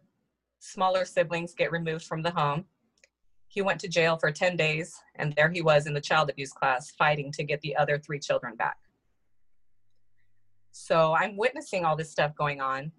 [0.60, 2.66] smaller siblings get removed from the home.
[3.48, 6.52] He went to jail for 10 days, and there he was in the child abuse
[6.52, 8.78] class fighting to get the other three children back.
[10.78, 12.92] So I'm witnessing all this stuff going on,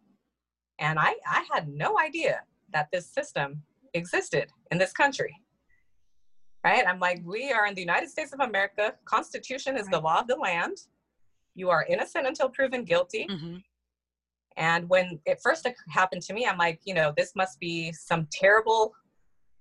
[0.78, 2.40] and I, I had no idea
[2.72, 3.62] that this system
[3.92, 5.34] existed in this country.
[6.64, 6.86] Right?
[6.88, 8.94] I'm like, we are in the United States of America.
[9.04, 10.78] Constitution is the law of the land.
[11.54, 13.26] You are innocent until proven guilty.
[13.30, 13.58] hmm
[14.56, 18.26] And when it first happened to me, I'm like, you know, this must be some
[18.32, 18.94] terrible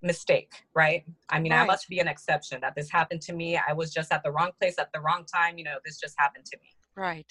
[0.02, 1.04] mistake, right?
[1.30, 3.60] I mean, I must be an exception that this happened to me.
[3.70, 5.58] I was just at the wrong place at the wrong time.
[5.58, 6.70] You know, this just happened to me.
[6.96, 7.30] Right.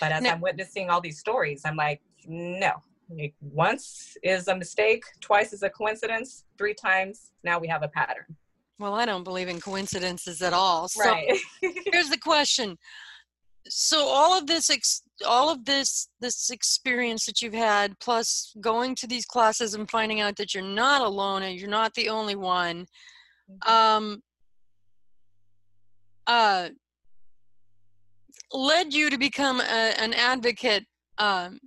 [0.00, 2.82] But as I'm witnessing all these stories, I'm like, no.
[3.08, 7.88] Like, once is a mistake, twice is a coincidence, three times, now we have a
[7.88, 8.24] pattern.
[8.78, 10.88] Well, I don't believe in coincidences at all.
[10.88, 11.38] So Right.
[11.92, 12.76] here's the question.
[13.68, 18.94] So all of this, ex- all of this, this experience that you've had, plus going
[18.96, 22.36] to these classes and finding out that you're not alone and you're not the only
[22.36, 22.86] one,
[23.66, 24.22] um,
[26.26, 26.68] uh,
[28.56, 30.84] led you to become a, an advocate
[31.18, 31.58] um,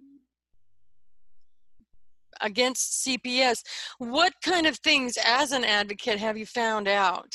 [2.42, 3.62] against CPS.
[4.00, 7.34] What kind of things, as an advocate, have you found out?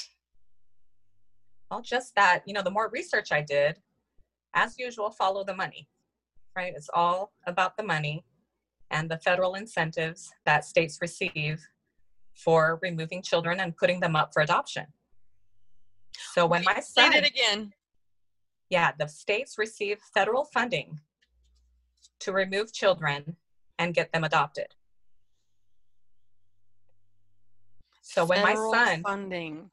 [1.70, 3.78] Well, just that, you know, the more research I did,
[4.54, 5.88] as usual, follow the money,
[6.56, 6.72] right?
[6.76, 8.24] It's all about the money
[8.90, 11.60] and the federal incentives that states receive
[12.36, 14.86] for removing children and putting them up for adoption.
[16.32, 17.12] So when my son.
[17.12, 17.72] Say it again.
[18.70, 21.00] Yeah, the states receive federal funding
[22.20, 23.36] to remove children
[23.78, 24.68] and get them adopted.
[28.00, 29.70] So when Federal my son, funding.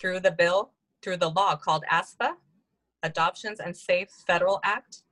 [0.00, 2.34] through the bill, through the law called ASFA,
[3.02, 5.02] Adoptions and Safe Families Act,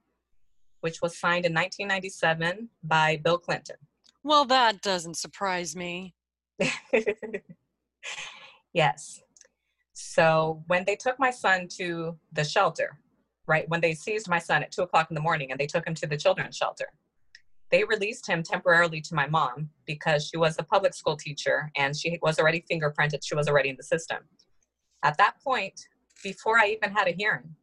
[0.81, 3.77] which was signed in 1997 by Bill Clinton.
[4.23, 6.15] Well, that doesn't surprise me.
[8.73, 9.23] yes.
[9.93, 12.99] So when they took my son to the shelter,
[13.47, 15.87] right, when they seized my son at two o'clock in the morning and they took
[15.87, 16.89] him to the children's shelter,
[17.71, 21.97] they released him temporarily to my mom because she was a public school teacher and
[21.97, 23.21] she was already fingerprinted.
[23.25, 24.19] She was already in the system.
[25.03, 25.89] At that point,
[26.23, 27.57] before I even had a hearing,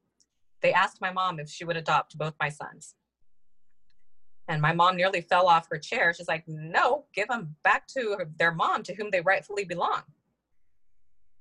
[0.62, 2.96] they asked my mom if she would adopt both my sons.
[4.48, 6.14] And my mom nearly fell off her chair.
[6.14, 10.02] She's like, no, give them back to their mom to whom they rightfully belong.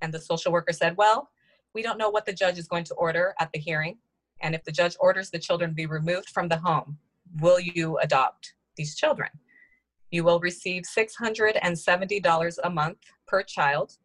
[0.00, 1.30] And the social worker said, well,
[1.74, 3.98] we don't know what the judge is going to order at the hearing.
[4.40, 6.98] And if the judge orders the children be removed from the home,
[7.40, 9.28] will you adopt these children?
[10.10, 13.96] You will receive $670 a month per child,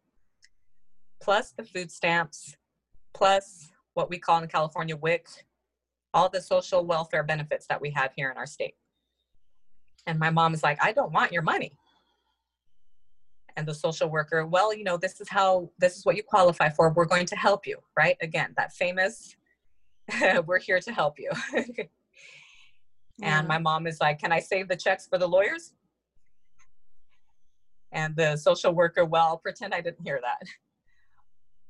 [1.20, 2.56] plus the food stamps,
[3.14, 5.26] plus what we call in California WIC,
[6.14, 8.74] all the social welfare benefits that we have here in our state.
[10.06, 11.72] And my mom is like, I don't want your money.
[13.56, 16.68] And the social worker, well, you know, this is how, this is what you qualify
[16.68, 16.90] for.
[16.90, 18.16] We're going to help you, right?
[18.20, 19.34] Again, that famous,
[20.46, 21.30] we're here to help you.
[23.22, 25.72] And my mom is like, Can I save the checks for the lawyers?
[27.92, 30.46] And the social worker, well, pretend I didn't hear that.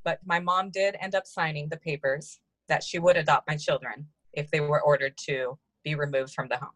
[0.04, 4.06] But my mom did end up signing the papers that she would adopt my children
[4.32, 6.70] if they were ordered to be removed from the home.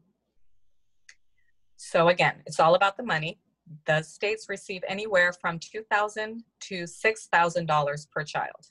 [1.76, 3.40] So again, it's all about the money.
[3.86, 8.66] The states receive anywhere from 2,000 to $6,000 per child.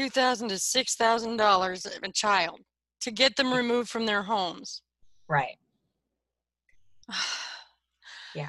[0.00, 2.60] 2,000 to $6,000 a child
[3.02, 3.56] to get them mm.
[3.58, 4.80] removed from their homes.
[5.28, 5.58] Right.
[8.34, 8.48] yeah.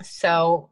[0.00, 0.70] So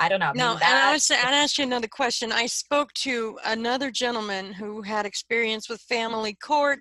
[0.00, 0.32] I don't know.
[0.34, 2.32] No, mean, and I was I'd ask you another question.
[2.32, 6.78] I spoke to another gentleman who had experience with family court,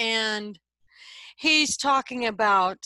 [0.00, 0.58] and
[1.36, 2.78] he's talking about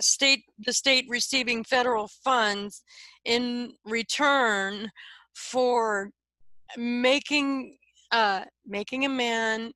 [0.00, 2.82] state the state receiving federal funds
[3.26, 4.90] in return
[5.38, 6.10] for
[6.76, 7.76] making
[8.10, 9.72] uh making a man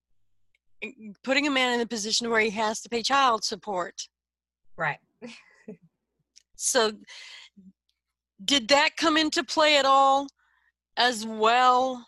[1.23, 3.95] putting a man in a position where he has to pay child support
[4.77, 4.99] right.
[6.57, 6.93] so
[8.45, 10.27] did that come into play at all
[10.97, 12.05] as well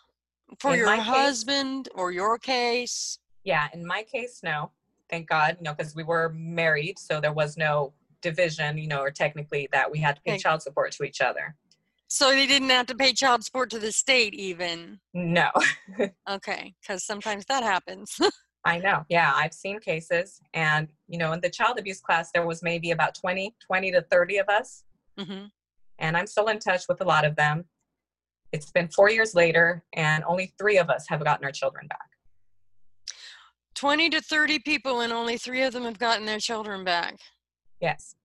[0.59, 3.67] for In your my case- husband or your case Yeah.
[3.73, 4.71] In my case, no.
[5.09, 9.01] Thank God, you know, because we were married, so there was no division, you know,
[9.05, 10.39] or technically that we had to pay Okay.
[10.45, 11.55] child support to each other.
[12.07, 15.49] So they didn't have to pay child support to the state even No.
[16.29, 18.17] okay because sometimes that happens
[18.67, 19.05] I know.
[19.09, 20.41] Yeah, I've seen cases.
[20.55, 24.01] And, you know, in the child abuse class, there was maybe about 20, 20 to
[24.11, 24.83] 30 of us.
[25.19, 25.45] hmm
[25.99, 27.65] And I'm still in touch with a lot of them.
[28.51, 32.09] It's been four years later, and only three of us have gotten our children back.
[33.75, 37.17] 20 to 30 people and only three of them have gotten their children back
[37.81, 38.15] Yes.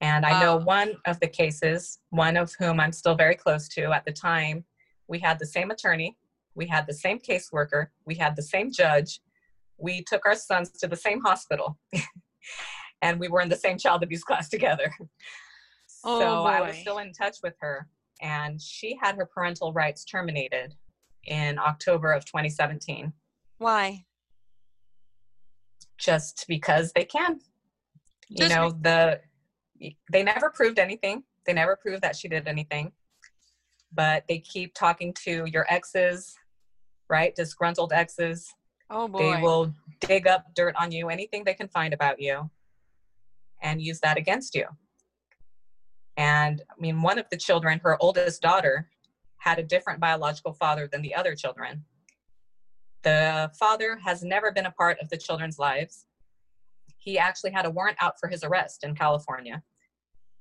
[0.00, 3.92] And I know one of the cases, one of whom I'm still very close to
[3.92, 4.64] at the time,
[5.08, 6.16] we had the same attorney,
[6.54, 9.20] we had the same caseworker, we had the same judge,
[9.76, 11.78] we took our sons to the same hospital,
[13.02, 14.90] and we were in the same child abuse class together.
[16.02, 17.86] Oh, so I was still in touch with her,
[18.22, 20.74] and she had her parental rights terminated
[21.26, 23.12] in October of 2017
[23.60, 24.06] why
[25.98, 27.38] just because they can.
[28.28, 29.20] You Just know, the
[30.12, 31.24] they never proved anything.
[31.46, 32.92] They never proved that she did anything.
[33.92, 36.36] But they keep talking to your exes,
[37.08, 37.34] right?
[37.34, 38.54] Disgruntled exes.
[38.90, 42.50] oh boy They will dig up dirt on you, anything they can find about you,
[43.62, 44.66] and use that against you.
[46.16, 48.90] And I mean, one of the children, her oldest daughter,
[49.38, 51.84] had a different biological father than the other children.
[53.02, 56.04] The father has never been a part of the children's lives.
[56.98, 59.62] He actually had a warrant out for his arrest in California.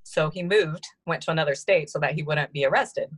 [0.10, 3.12] So he moved, went to another state so that he wouldn't be arrested.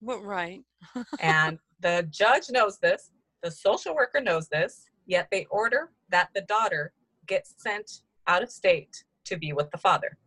[0.00, 0.64] what right
[1.20, 3.12] And the judge knows this,
[3.44, 6.92] the social worker knows this, yet they order that the daughter
[7.28, 10.18] get sent out of state to be with the father.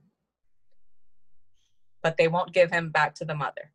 [2.01, 3.73] But they won't give him back to the mother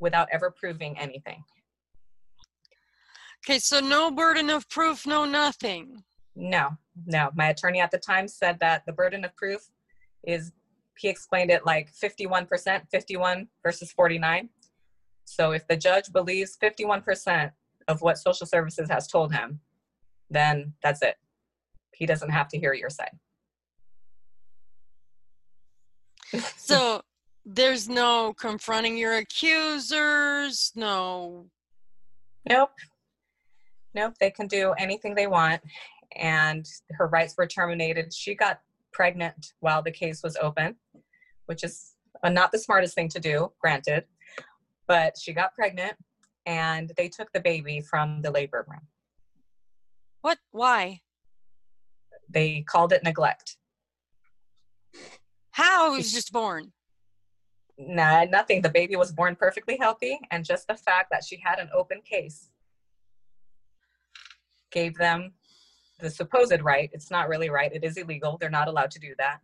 [0.00, 1.44] without ever proving anything.
[3.46, 6.02] Okay, so no burden of proof, no nothing.
[6.34, 6.70] No,
[7.06, 7.30] no.
[7.36, 9.60] My attorney at the time said that the burden of proof
[10.24, 10.50] is,
[10.96, 14.48] he explained it like 51%, 51 versus 49.
[15.24, 17.52] So if the judge believes 51%
[17.88, 19.60] of what social services has told him,
[20.30, 21.16] then that's it.
[21.94, 23.18] He doesn't have to hear your side.
[26.56, 27.02] So
[27.44, 31.46] there's no confronting your accusers, no.
[32.48, 32.70] Nope.
[33.94, 34.14] Nope.
[34.18, 35.60] They can do anything they want.
[36.16, 38.12] And her rights were terminated.
[38.14, 38.60] She got
[38.92, 40.76] pregnant while the case was open,
[41.46, 44.04] which is not the smartest thing to do, granted.
[44.86, 45.94] But she got pregnant
[46.46, 48.86] and they took the baby from the labor room.
[50.20, 50.38] What?
[50.52, 51.00] Why?
[52.28, 53.56] They called it neglect.
[55.50, 55.92] How?
[55.92, 56.72] He was just born.
[57.78, 58.62] Nah, nothing.
[58.62, 62.00] The baby was born perfectly healthy, and just the fact that she had an open
[62.02, 62.50] case
[64.70, 65.32] gave them
[66.00, 66.90] the supposed right.
[66.92, 67.72] It's not really right.
[67.72, 68.36] It is illegal.
[68.40, 69.40] They're not allowed to do that.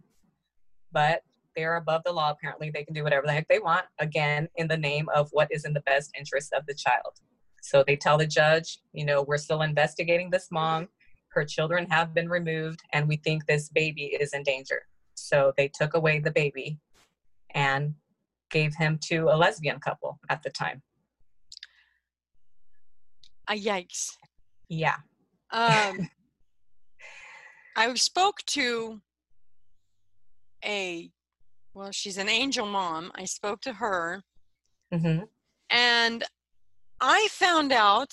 [0.92, 1.22] But
[1.60, 2.70] they're above the law, apparently.
[2.70, 5.66] They can do whatever the heck they want, again, in the name of what is
[5.66, 7.20] in the best interest of the child.
[7.60, 10.88] So they tell the judge, you know, we're still investigating this mom.
[11.28, 14.86] Her children have been removed, and we think this baby is in danger.
[15.16, 16.78] So they took away the baby
[17.54, 17.94] and
[18.50, 20.80] gave him to a lesbian couple at the time.
[23.46, 24.16] Uh, yikes.
[24.70, 24.96] Yeah.
[25.50, 26.08] Um,
[27.76, 29.02] I spoke to
[30.64, 31.10] a,
[31.74, 33.12] well, she's an angel mom.
[33.14, 34.22] I spoke to her,
[34.92, 35.20] hmm
[35.70, 36.24] and
[37.00, 38.12] I found out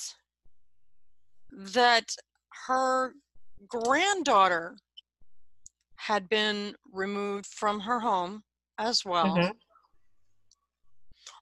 [1.51, 2.15] that
[2.67, 3.13] her
[3.67, 4.77] granddaughter
[5.95, 8.43] had been removed from her home
[8.77, 9.35] as well.
[9.37, 9.59] Mhm.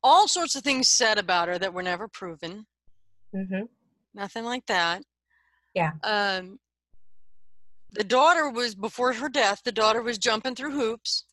[0.02, 2.68] All sorts of things said about her that were never proven.
[3.34, 3.64] hmm
[4.14, 5.04] Nothing like that.
[5.74, 5.92] Yeah.
[6.04, 6.60] Um,
[7.92, 9.62] the daughter was before her death.
[9.64, 11.25] The daughter was jumping through hoops,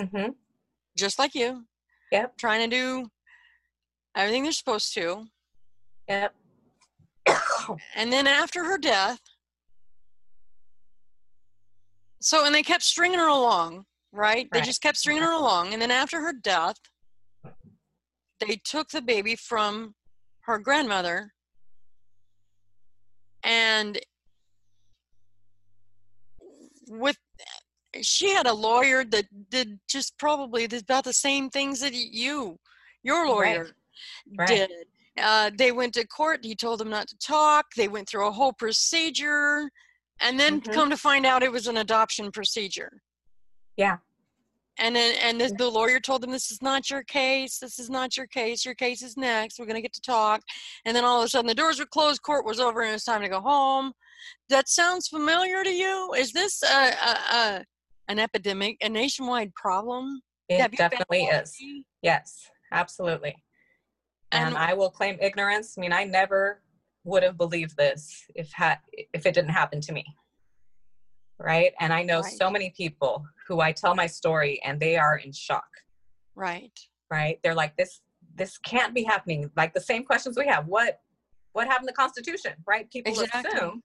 [0.00, 0.30] hmm
[0.96, 1.64] just like you.
[2.10, 2.38] Yep.
[2.38, 3.06] Trying to do
[4.16, 5.26] everything they're supposed to.
[6.08, 6.34] Yep.
[7.94, 9.20] And then after her death,
[12.22, 14.48] so and they kept stringing her along, right?
[14.52, 15.72] They just kept stringing her along.
[15.72, 16.76] And then after her death,
[18.40, 19.94] they took the baby from
[20.42, 21.32] her grandmother
[23.42, 23.98] and
[26.88, 27.16] with
[28.02, 32.58] she had a lawyer that did just probably about the same things that you
[33.02, 33.70] your lawyer
[34.38, 34.48] Right.
[34.48, 34.70] did
[35.18, 38.32] uh, they went to court he told them not to talk they went through a
[38.32, 39.70] whole procedure
[40.20, 40.72] and then Mhm.
[40.74, 43.00] come to find out it was an adoption procedure
[43.76, 43.98] Yeah.
[44.78, 45.54] and then and the, Yeah.
[45.58, 48.74] the lawyer told them this is not your case this is not your case your
[48.74, 50.42] case is next we're going to get to talk
[50.84, 53.04] and then all of a sudden the doors were closed court was over and it's
[53.04, 53.92] time to go home
[54.48, 57.64] that sounds familiar to you is this a, a, a
[58.08, 61.56] an epidemic a nationwide problem It definitely is.
[62.02, 63.34] Yes, absolutely.
[64.32, 65.74] And, And- I will claim ignorance.
[65.76, 66.62] I mean, I never
[67.04, 68.80] would have believed this if ha-
[69.12, 70.04] if it didn't happen to me.
[71.38, 71.72] Right?
[71.80, 72.32] And I know Right.
[72.32, 75.68] so many people who I tell my story and they are in shock.
[76.34, 76.78] right
[77.10, 77.38] Right?
[77.42, 78.00] They're like this
[78.34, 79.50] this can't be happening.
[79.56, 80.66] Like the same questions we have.
[80.66, 81.00] What
[81.52, 82.52] what happened to the Constitution?
[82.66, 82.90] Right?
[82.90, 83.50] People Exactly.
[83.58, 83.82] assume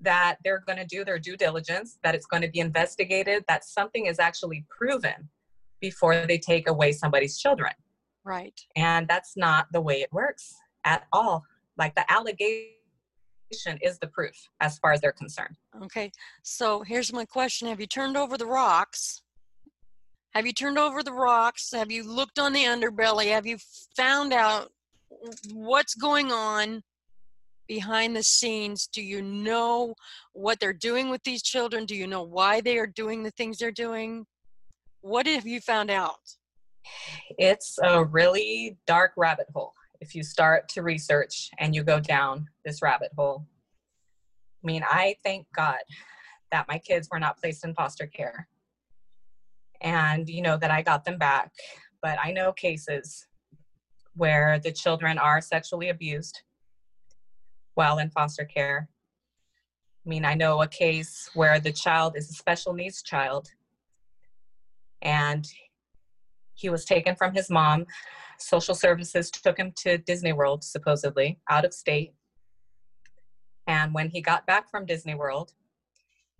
[0.00, 3.64] that they're going to do their due diligence, that it's going to be investigated, that
[3.64, 5.28] something is actually proven
[5.80, 7.72] before they take away somebody's children.
[8.24, 11.44] right And that's not the way it works at all.
[11.76, 12.68] Like the allegation
[13.82, 15.56] is the proof as far as they're concerned.
[15.82, 16.10] Okay,
[16.42, 17.68] so here's my question.
[17.68, 19.22] Have you turned over the rocks?
[20.34, 21.70] Have you turned over the rocks?
[21.72, 23.26] Have you looked on the underbelly?
[23.26, 23.58] Have you
[23.96, 24.72] found out
[25.52, 26.82] what's going on
[27.66, 28.86] behind the scenes?
[28.86, 29.94] Do you know
[30.32, 31.84] what they're doing with these children?
[31.84, 34.26] Do you know why they are doing the things they're doing?
[35.00, 36.20] What have you found out?
[37.38, 42.48] It's a really dark rabbit hole if you start to research and you go down
[42.64, 43.46] this rabbit hole.
[44.62, 45.80] I mean, I thank God
[46.50, 48.48] that my kids were not placed in foster care
[49.80, 51.52] and, you know, that I got them back.
[52.00, 53.26] But I know cases
[54.14, 56.42] where the children are sexually abused
[57.74, 58.88] while in foster care.
[60.04, 63.48] I mean, I know a case where the child is a special needs child
[65.02, 65.46] and
[66.54, 67.86] he was taken from his mom.
[68.38, 72.14] Social services took him to Disney World, supposedly, out of state.
[73.66, 75.52] And when he got back from Disney World,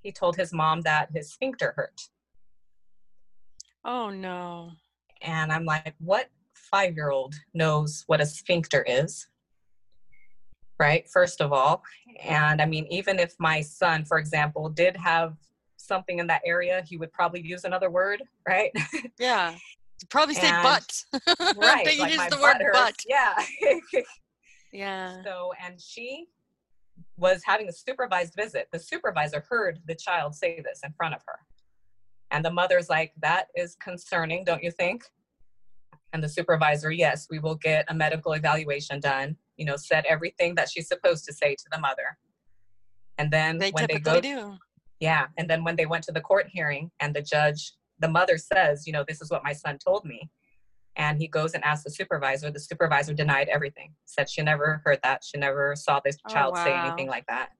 [0.03, 2.09] he told his mom that his sphincter hurt.
[3.85, 4.73] Oh no.
[5.23, 9.27] And I'm like, what five year old knows what a sphincter is?
[10.79, 11.83] Right, first of all.
[12.23, 15.37] And I mean, even if my son, for example, did have
[15.77, 18.71] something in that area, he would probably use another word, right?
[19.19, 19.55] Yeah.
[20.11, 21.05] Probably say And- butt.
[21.57, 21.85] right.
[21.85, 22.79] they like use the word hurts.
[22.79, 22.95] butt.
[23.07, 23.35] Yeah.
[24.73, 25.23] Yeah.
[25.23, 26.27] So, and she
[27.17, 28.67] was having a supervised visit.
[28.73, 31.39] The supervisor heard the child say this in front of her.
[32.33, 35.05] And the mother's like, that is concerning, don't you think?
[36.13, 40.55] And the supervisor, yes, we will get a medical evaluation done, you know, said everything
[40.57, 42.19] that she's supposed to say to the mother.
[43.19, 44.57] And then They when they go, do.
[45.01, 48.39] yeah, and then when they went to the court hearing and the judge, the mother
[48.39, 50.31] says, you know, this is what my son told me.
[50.97, 52.51] And he goes and asks the supervisor.
[52.51, 55.23] The supervisor denied everything, said she never heard that.
[55.25, 57.51] She never saw this Oh, child say anything like that.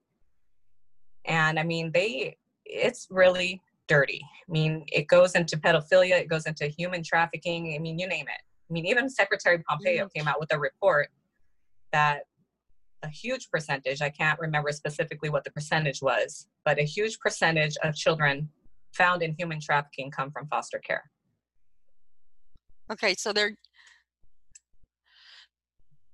[1.25, 4.21] And I mean, they, it's really dirty.
[4.47, 7.75] I mean, it goes into pedophilia, it goes into human trafficking.
[7.75, 8.41] I mean, you name it.
[8.69, 11.09] I mean, even Secretary Pompeo came out with a report
[11.95, 12.23] that
[13.03, 17.75] a huge percentage, I can't remember specifically what the percentage was, but a huge percentage
[17.85, 18.49] of children
[18.93, 21.09] found in human trafficking come from foster care.
[22.91, 23.55] Okay, so they're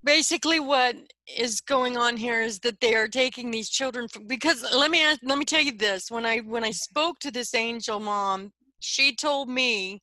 [0.04, 0.94] basically what
[1.36, 5.02] is going on here is that they are taking these children from, because let me
[5.02, 8.52] ask, let me tell you this when I when I spoke to this angel mom
[8.80, 10.00] she told me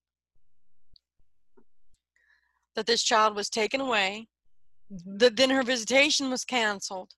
[2.75, 4.27] that this child was taken away
[4.89, 7.11] that then her visitation was canceled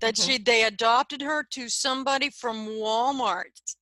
[0.00, 0.24] that Mhm.
[0.24, 3.76] she they adopted her to somebody from Walmart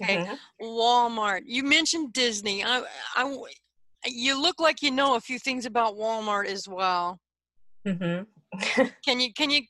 [0.00, 0.38] okay Mhm.
[0.60, 1.42] Walmart.
[1.46, 2.62] You mentioned Disney.
[2.64, 2.84] I,
[3.16, 3.36] I,
[4.06, 7.18] you look like you know a few things about Walmart as well.
[7.86, 8.26] Mhm.
[9.04, 9.62] Can you, can you,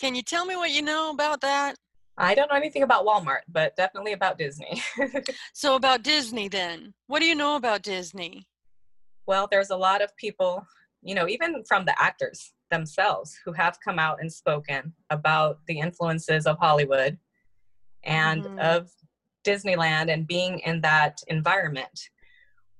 [0.00, 1.76] can you tell me what you know about that?
[2.18, 4.82] I don't know anything about Walmart, but definitely about Disney.
[5.54, 8.46] So about Disney, then, what do you know about Disney?
[9.26, 10.66] well, there's a lot of people,
[11.02, 15.78] you know, even from the actors themselves who have come out and spoken about the
[15.78, 17.18] influences of Hollywood
[18.04, 18.58] and Mhm.
[18.58, 18.90] of
[19.44, 22.10] Disneyland and being in that environment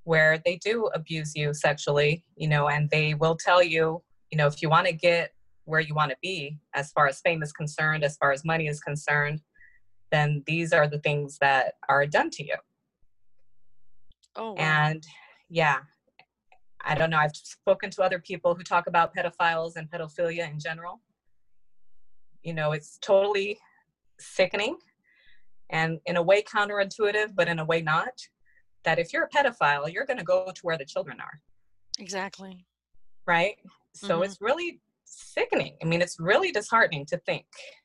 [0.05, 4.47] where they do abuse you sexually, you know, and they will tell you, you know,
[4.47, 5.33] if you want to get
[5.65, 8.67] where you want to be as far as fame is concerned, as far as money
[8.67, 9.41] is concerned,
[10.11, 12.57] then these are the things that are done to you.
[14.37, 14.57] Oh, wow.
[14.57, 15.03] And
[15.49, 15.81] yeah,
[16.85, 17.19] I don't know.
[17.19, 21.01] I've spoken to other people who talk about pedophiles and pedophilia in general.
[22.43, 23.59] You know, it's totally
[24.19, 24.77] sickening
[25.71, 28.15] and in a way counterintuitive, but in a way not.
[28.85, 31.43] That if you're a pedophile, you're going to go to where the children are,
[31.99, 32.67] exactly.
[33.27, 33.59] right?
[33.95, 34.25] So Mhm.
[34.25, 35.77] it's really sickening.
[35.83, 37.45] I mean, it's really disheartening to think.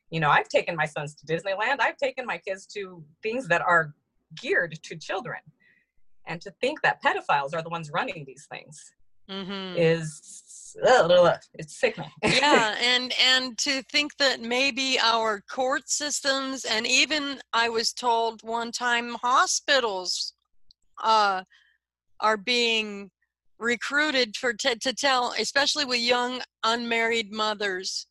[0.09, 3.61] You know, I've taken my sons to Disneyland, I've taken my kids to things that
[3.61, 3.93] are
[4.35, 5.41] geared to children.
[6.27, 8.91] And to think that pedophiles are the ones running these things
[9.29, 10.21] hmm is
[11.57, 12.09] it's sickening.
[12.23, 18.41] yeah, and and to think that maybe our court systems and even I was told
[18.43, 20.33] one time hospitals
[21.03, 21.43] uh,
[22.19, 23.11] are being
[23.57, 28.07] recruited for t- to tell, especially with young unmarried mothers,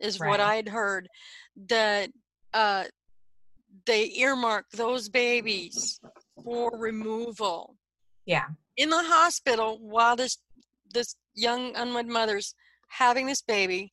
[0.00, 1.08] is what I'd heard
[1.68, 2.10] that
[2.54, 2.84] uh,
[3.84, 6.00] they earmark those babies
[6.42, 7.76] for removal.
[8.24, 10.38] Yeah, in the hospital while this
[10.92, 12.54] this young unwed mother's
[12.88, 13.90] having this baby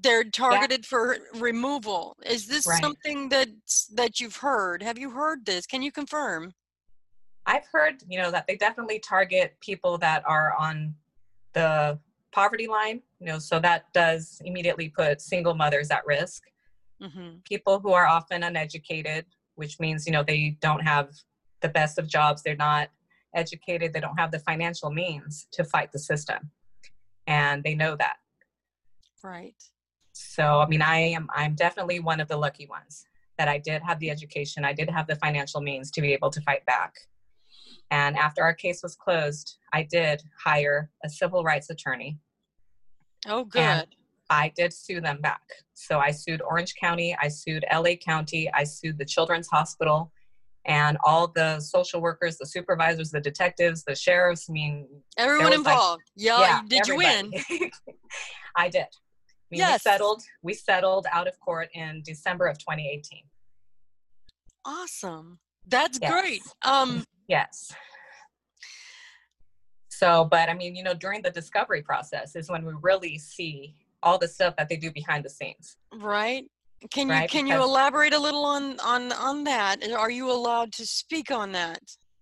[0.00, 2.16] they're targeted for removal.
[2.24, 2.80] Is this Right.
[2.80, 3.48] something that
[3.94, 4.82] that you've heard?
[4.82, 5.66] Have you heard this?
[5.66, 6.52] Can you confirm?
[7.46, 10.94] I've heard, you know, that they definitely target people that are on
[11.54, 11.98] the
[12.32, 16.42] poverty line, you know, so that does immediately put single mothers at risk.
[17.00, 19.24] hmm People who are often uneducated,
[19.58, 21.10] which means, you know, they don't have
[21.60, 22.88] the best of jobs, they're not
[23.34, 26.50] educated, they don't have the financial means to fight the system.
[27.26, 28.16] And they know that.
[29.22, 29.62] right
[30.12, 33.04] So, I mean, I am I'm definitely one of the lucky ones
[33.36, 36.30] that I did have the education, I did have the financial means to be able
[36.30, 36.94] to fight back.
[37.90, 42.18] And after our case was closed, I did hire a civil rights attorney.
[43.26, 43.86] oh good And
[44.30, 45.42] I did sue them back.
[45.74, 50.12] So I sued Orange County, I sued LA County, I sued the Children's Hospital,
[50.66, 54.46] and all the social workers, the supervisors, the detectives, the sheriffs.
[54.50, 57.32] I mean, everyone was, like- involved yeah, did you win.
[58.56, 58.82] I did.
[58.82, 59.80] I mean, Yes.
[59.84, 60.22] we settled.
[60.42, 63.22] We settled out of court in December of 2018.
[64.66, 66.10] awesome that's Yes.
[66.12, 67.72] great um Yes.
[69.90, 73.74] So, but I mean, you know, during the discovery process is when we really see
[74.02, 75.76] all the stuff that they do behind the scenes.
[75.94, 76.44] Right.
[76.90, 79.82] Can you Right, can you elaborate a little on on on that?
[79.82, 81.80] And Are you allowed to speak on that?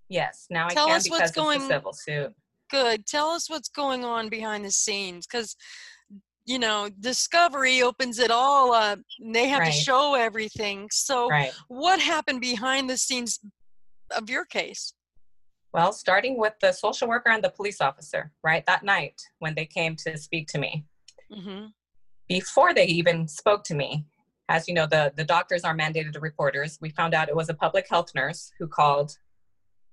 [0.09, 2.35] Yes, now Tell I can us because what's it's going- a civil suit.
[2.71, 3.07] Good.
[3.07, 5.57] Tell us what's going on behind the scenes cuz
[6.49, 9.01] you know, Discovery opens it all up.
[9.19, 9.73] and They have Right.
[9.73, 10.89] to show everything.
[10.93, 11.53] So Right.
[11.67, 13.41] what happened behind the scenes
[14.13, 14.95] of your case?
[15.73, 18.65] Well, starting with the social worker and the police officer, right?
[18.65, 20.87] That night when they came to speak to me,
[21.33, 21.73] Mhm.
[22.29, 24.07] before they even spoke to me,
[24.49, 26.79] as you know, the, the doctors are mandated reporters.
[26.81, 29.19] We found out it was a public health nurse who called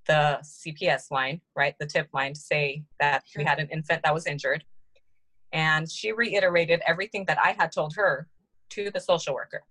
[0.06, 1.76] the CPS line, right?
[1.80, 4.64] The tip line to say that we had an infant that was injured.
[5.52, 8.28] And she reiterated everything that I had told her
[8.72, 9.64] to the social worker.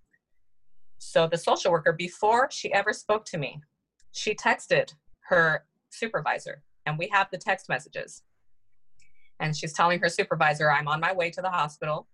[0.97, 3.61] So the social worker, before she ever spoke to me,
[4.11, 4.93] she texted
[5.27, 8.23] her supervisor, and we have the text messages.
[9.39, 12.07] And she's telling her supervisor, I'm on my way to the hospital,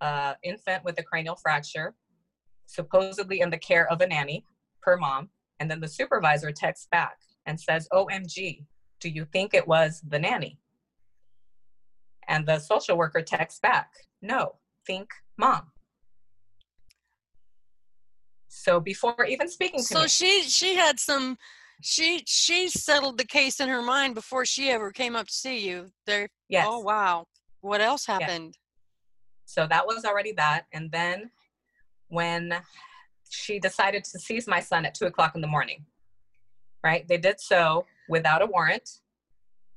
[0.00, 1.94] uh, infant with a cranial fracture,
[2.66, 4.44] supposedly in the care of a nanny
[4.80, 5.30] per mom.
[5.60, 8.64] And then the supervisor texts back and says, OMG,
[9.00, 10.58] do you think it was the nanny?
[12.28, 13.90] And the social worker texts back,
[14.22, 14.56] no,
[14.86, 15.72] think mom.
[18.48, 21.36] So before even speaking to So me, she she had some
[21.80, 25.66] she she settled the case in her mind before she ever came up to see
[25.66, 25.90] you.
[26.06, 26.66] There yes.
[26.68, 27.24] Oh wow.
[27.60, 28.56] What else happened?
[29.46, 30.66] So that was already that.
[30.72, 31.30] And then
[32.08, 32.54] when
[33.28, 35.84] she decided to seize my son at two o'clock in the morning,
[36.84, 37.06] right?
[37.08, 39.00] They did so without a warrant.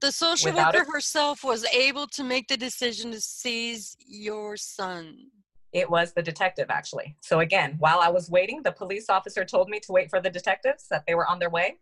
[0.02, 5.32] The social worker a- herself was able to make the decision to seize your son.
[5.72, 7.16] It was the detective, actually.
[7.22, 10.30] So again, while I was waiting, the police officer told me to wait for the
[10.30, 11.80] detectives, that they were on their way.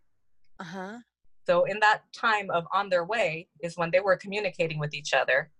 [0.58, 0.98] Uh-huh.
[1.46, 5.12] So in that time of on their way is when they were communicating with each
[5.12, 5.50] other.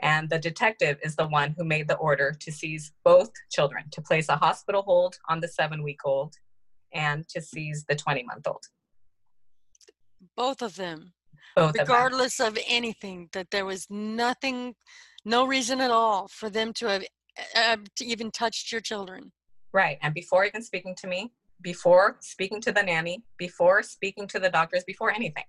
[0.00, 4.02] And the detective is the one who made the order to seize both children, to
[4.02, 6.34] place a hospital hold on the seven week old
[6.92, 8.64] and to seize the 20 month old.
[10.36, 11.12] Both of them.
[11.54, 11.82] Both of them.
[11.86, 14.74] regardless of anything that there was nothing
[15.24, 17.04] no reason at all for them to have
[17.56, 19.30] uh, to even touched your children
[19.74, 19.98] Right.
[20.02, 21.32] And before even speaking to me,
[21.64, 25.44] before speaking to the nanny, before speaking to the doctors, before anything.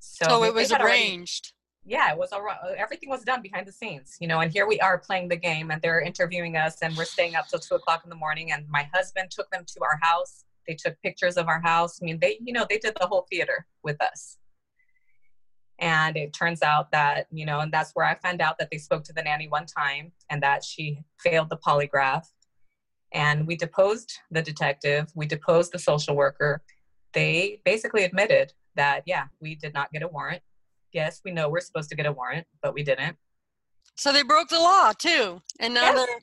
[0.00, 1.52] So, so they- it was had already- arranged
[1.84, 2.58] yeah, it was all right.
[2.62, 4.40] Uh, everything was done behind the scenes, you know.
[4.40, 7.48] And here we are playing the game, and they're interviewing us, and we're staying up
[7.48, 8.52] till two o'clock in the morning.
[8.52, 10.44] And my husband took them to our house.
[10.68, 11.98] They took pictures of our house.
[12.00, 14.36] I mean, they, you know, they did the whole theater with us.
[15.78, 18.76] And it turns out that, you know, and that's where I found out that they
[18.76, 22.26] spoke to the nanny one time and that she failed the polygraph.
[23.12, 26.62] And we deposed the detective, we deposed the social worker.
[27.12, 30.42] They basically admitted that, yeah, we did not get a warrant.
[30.92, 33.16] Yes, we know we're supposed to get a warrant, but we didn't.
[33.96, 35.96] so they broke the law too and now Yes.
[36.06, 36.18] they're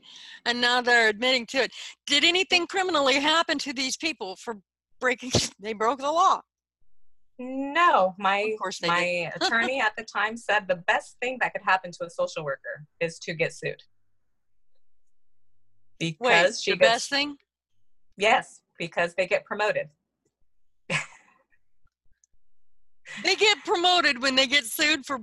[0.45, 1.71] and now they're admitting to it
[2.07, 4.53] did anything criminally happen to these people for
[4.99, 6.39] breaking they broke the law
[7.39, 11.53] No, my Of course they my attorney at the time said the best thing that
[11.53, 13.83] could happen to a social worker is to get sued.
[15.99, 17.37] Because wait she the gets best thing
[18.17, 19.89] yes, because they get promoted.
[23.23, 25.19] they get promoted when they get sued for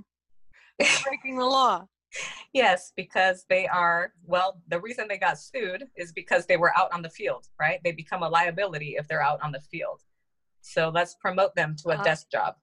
[1.03, 1.85] breaking the law
[2.53, 6.93] Yes, because they are well, the reason they got sued is because they were out
[6.93, 7.81] on the field, right?
[7.83, 10.01] They become a liability if they're out on the field.
[10.61, 12.55] So let's promote them to a Uh, desk job.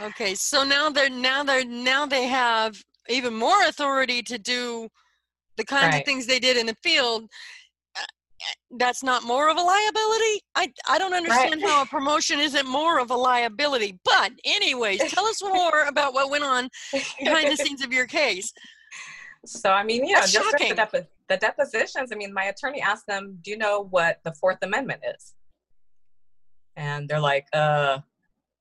[0.00, 4.88] Okay, so now they're now they're now they have even more authority to do
[5.56, 7.28] the kinds of things they did in the field.
[7.96, 8.00] Uh,
[8.78, 10.42] That's not more of a liability.
[10.54, 13.98] I I don't understand how a promotion isn't more of a liability.
[14.04, 16.68] But anyways, tell us more about what went on
[17.18, 18.52] behind the scenes of your case.
[19.46, 22.12] So I mean, know, That's just the, the depositions.
[22.12, 25.34] I mean, my attorney asked them, "Do you know what the Fourth Amendment is?"
[26.76, 27.98] And they're like, "Uh,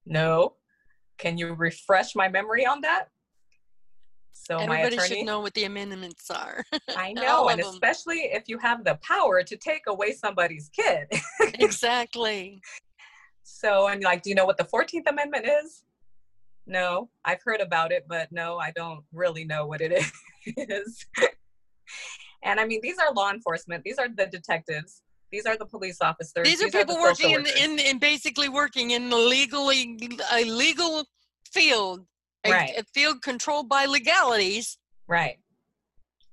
[0.05, 0.53] no.
[1.17, 3.09] Can you refresh my memory on that?"
[4.32, 6.63] So my Everybody attorney, should know what the amendments are.
[6.95, 11.07] I know, and especially if you have the power to take away somebody's kid.
[11.59, 12.61] exactly.
[13.43, 15.84] so I'm like, "Do you know what the Fourteenth Amendment is?"
[16.65, 19.91] No, I've heard about it, but no, I don't really know what it
[20.57, 21.05] is.
[22.43, 23.84] and I mean, these are law enforcement.
[23.84, 25.01] These are the detectives.
[25.32, 26.47] These are the police officers.
[26.47, 29.97] These are the people social working in, in in basically working in the legally
[30.32, 31.05] a legal
[31.51, 32.05] field,
[32.47, 32.73] Right.
[32.77, 34.77] a field controlled by legalities,
[35.07, 35.37] right.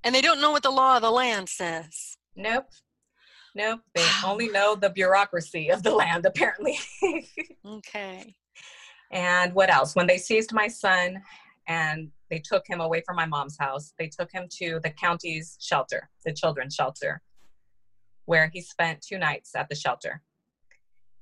[0.04, 2.16] and they don't know what the law of the land says.
[2.36, 2.66] Nope.
[3.54, 3.80] Nope.
[3.94, 6.78] They only know the bureaucracy of the land, apparently.
[7.66, 8.36] Okay.
[9.11, 9.96] And what else?
[9.96, 11.20] When they seized my son
[11.66, 15.57] and they took him away from my mom's house, they took him to the county's
[15.61, 17.22] shelter, the children's shelter,
[18.26, 20.22] where he spent two nights at the shelter.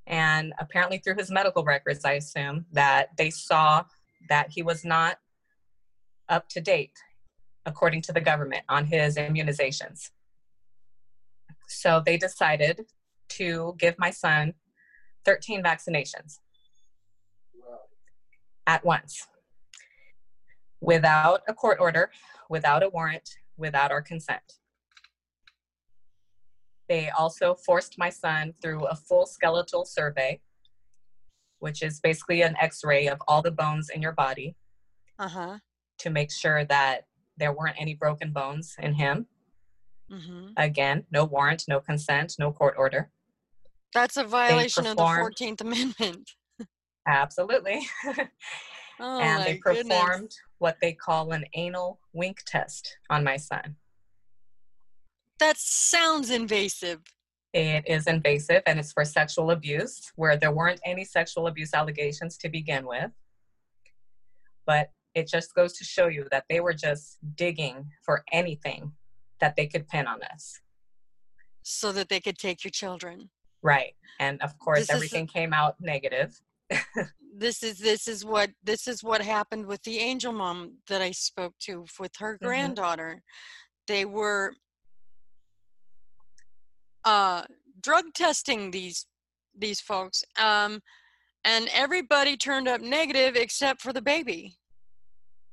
[0.07, 3.85] And apparently, through his medical records, I assume that they saw
[4.29, 5.19] that he was not
[6.29, 6.99] up to date,
[7.67, 10.11] according to the government, on his immunizations.
[11.69, 12.87] So they decided
[13.31, 14.55] to give my son
[15.25, 16.39] 13 vaccinations
[18.67, 19.27] at once
[20.81, 22.11] without a court order,
[22.49, 24.59] without a warrant, without our consent.
[26.89, 30.41] They also forced my son through a full skeletal survey,
[31.59, 34.55] which is basically an x ray of all the bones in your body
[35.19, 35.59] Uh-huh.
[35.99, 39.27] to make sure that there weren't any broken bones in him.
[40.11, 40.49] Mm-hmm.
[40.57, 43.11] Again, no warrant, no consent, no court order.
[43.93, 46.31] That's a violation of the 14th Amendment.
[47.07, 47.87] Absolutely.
[49.01, 49.89] Oh, and they goodness.
[49.89, 53.77] performed what they call an anal wink test on my son.
[55.41, 57.01] That sounds invasive.
[57.55, 62.37] It is invasive and it's for sexual abuse, where there weren't any sexual abuse allegations
[62.39, 63.13] to begin with.
[64.67, 68.91] But it just goes to show you that they were just digging for anything
[69.41, 70.61] that they could pin on us.
[71.67, 73.31] so that they could take your children.
[73.63, 73.95] Right.
[74.21, 76.39] And of course, This is- everything came out negative.
[77.37, 81.11] This is this is what this is what happened with the angel mom that I
[81.11, 82.47] spoke to with her Mhm.
[82.47, 83.23] granddaughter.
[83.89, 84.55] They were
[87.05, 87.43] uh
[87.81, 89.07] drug testing these
[89.57, 90.81] these folks um
[91.45, 94.57] and everybody turned up negative except for the baby.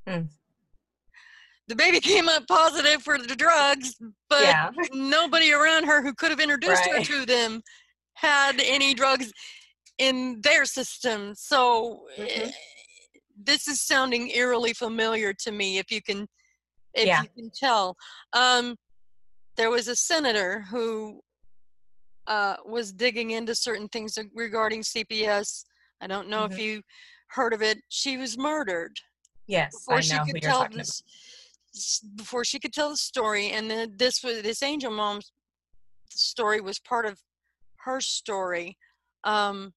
[0.08, 0.22] Hmm.
[1.68, 3.96] The baby came up positive for the drugs,
[4.30, 4.70] but yeah.
[4.94, 7.62] nobody around her who could have introduced her to them
[8.14, 9.32] had any drugs
[9.98, 11.34] in their system.
[11.36, 12.54] So eh, Mhm.
[13.36, 15.78] this is sounding eerily familiar to me.
[15.78, 16.28] If you can,
[16.94, 17.22] if Yeah.
[17.24, 17.98] you can tell,
[18.34, 18.78] um,
[19.58, 21.22] there was a senator who
[22.32, 25.66] uh, was digging into certain things regarding CPS.
[26.00, 26.64] I don't know if Mhm.
[26.64, 26.82] you
[27.28, 27.78] heard of it.
[27.90, 28.96] She was murdered
[29.48, 29.74] Yes.
[29.74, 30.74] before I she could tell about.
[30.74, 31.04] this
[32.16, 35.32] before she could tell the story and then this was this angel mom's
[36.10, 37.22] story was part of
[37.86, 38.78] her story
[39.24, 39.74] um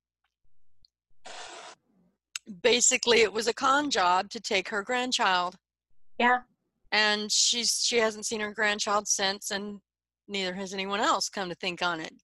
[2.63, 5.57] basically it was a con job to take her grandchild
[6.19, 6.43] Yeah.
[6.91, 9.81] and she's she hasn't seen her grandchild since and
[10.27, 12.15] neither has anyone else come to think on it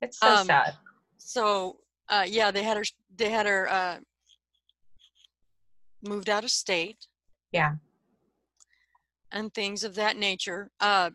[0.00, 0.74] It's so um, sad.
[1.18, 1.78] so
[2.08, 2.84] uh yeah they had her
[3.16, 3.98] they had her uh
[6.02, 7.06] moved out of state
[7.52, 7.72] Yeah.
[9.32, 11.10] and things of that nature uh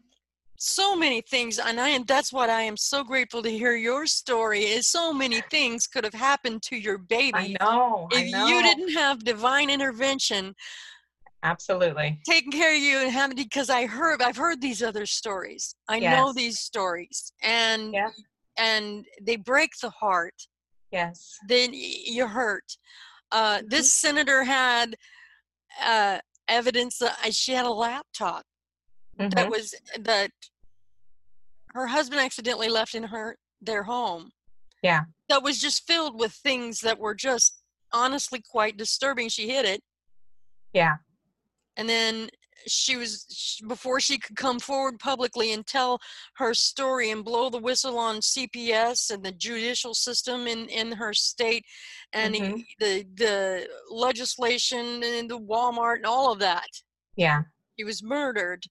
[0.57, 4.05] so many things and i and that's what i am so grateful to hear your
[4.05, 8.07] story is so many things could have happened to your baby I know.
[8.11, 8.47] I if know.
[8.47, 10.53] you didn't have divine intervention
[11.43, 12.19] Absolutely.
[12.25, 15.99] taking care of you and having because i heard i've heard these other stories i
[15.99, 18.09] know these stories and Yeah.
[18.57, 20.47] And they break the heart
[20.91, 21.37] Yes.
[21.47, 22.77] then you hurt.
[23.31, 23.67] Uh, Mm-hmm.
[23.69, 24.95] this senator had
[25.81, 28.45] uh, evidence that she had a laptop
[29.17, 29.49] that Mhm.
[29.49, 30.29] was that
[31.69, 34.31] her husband accidentally left in her their home.
[34.83, 35.05] Yeah.
[35.29, 39.29] That was just filled with things that were just honestly quite disturbing.
[39.29, 39.81] She hid it,
[40.73, 40.97] Yeah.
[41.77, 42.29] and then
[42.68, 45.99] she was before she could come forward publicly and tell
[46.36, 51.14] her story and blow the whistle on CPS and the judicial system in in her
[51.14, 51.66] state
[52.14, 52.66] and Mhm.
[52.80, 56.68] the the legislation and the Walmart and all of that
[57.16, 57.43] Yeah.
[57.76, 58.66] he was murdered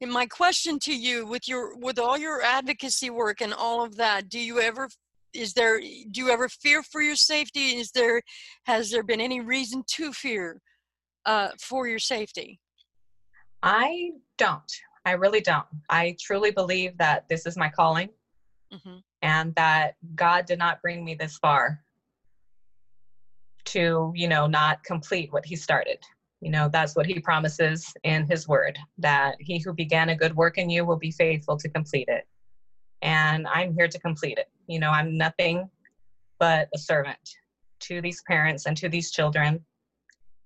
[0.00, 3.96] and my question to you with your with all your advocacy work and all of
[3.96, 4.88] that do you ever
[5.32, 8.22] is there do you ever fear for your safety is there
[8.66, 10.60] has there been any reason to fear
[11.26, 12.60] uh, for your safety
[13.64, 14.70] I don't.
[15.06, 15.66] I really don't.
[15.88, 18.10] I truly believe that this is my calling
[18.70, 21.80] hmm and that God did not bring me this far
[23.64, 25.96] to, you know, not complete what he started.
[26.42, 30.36] You know, that's what he promises in his word that he who began a good
[30.36, 32.24] work in you will be faithful to complete it.
[33.00, 34.48] And I'm here to complete it.
[34.66, 35.70] You know, I'm nothing
[36.38, 37.18] but a servant
[37.80, 39.64] to these parents and to these children.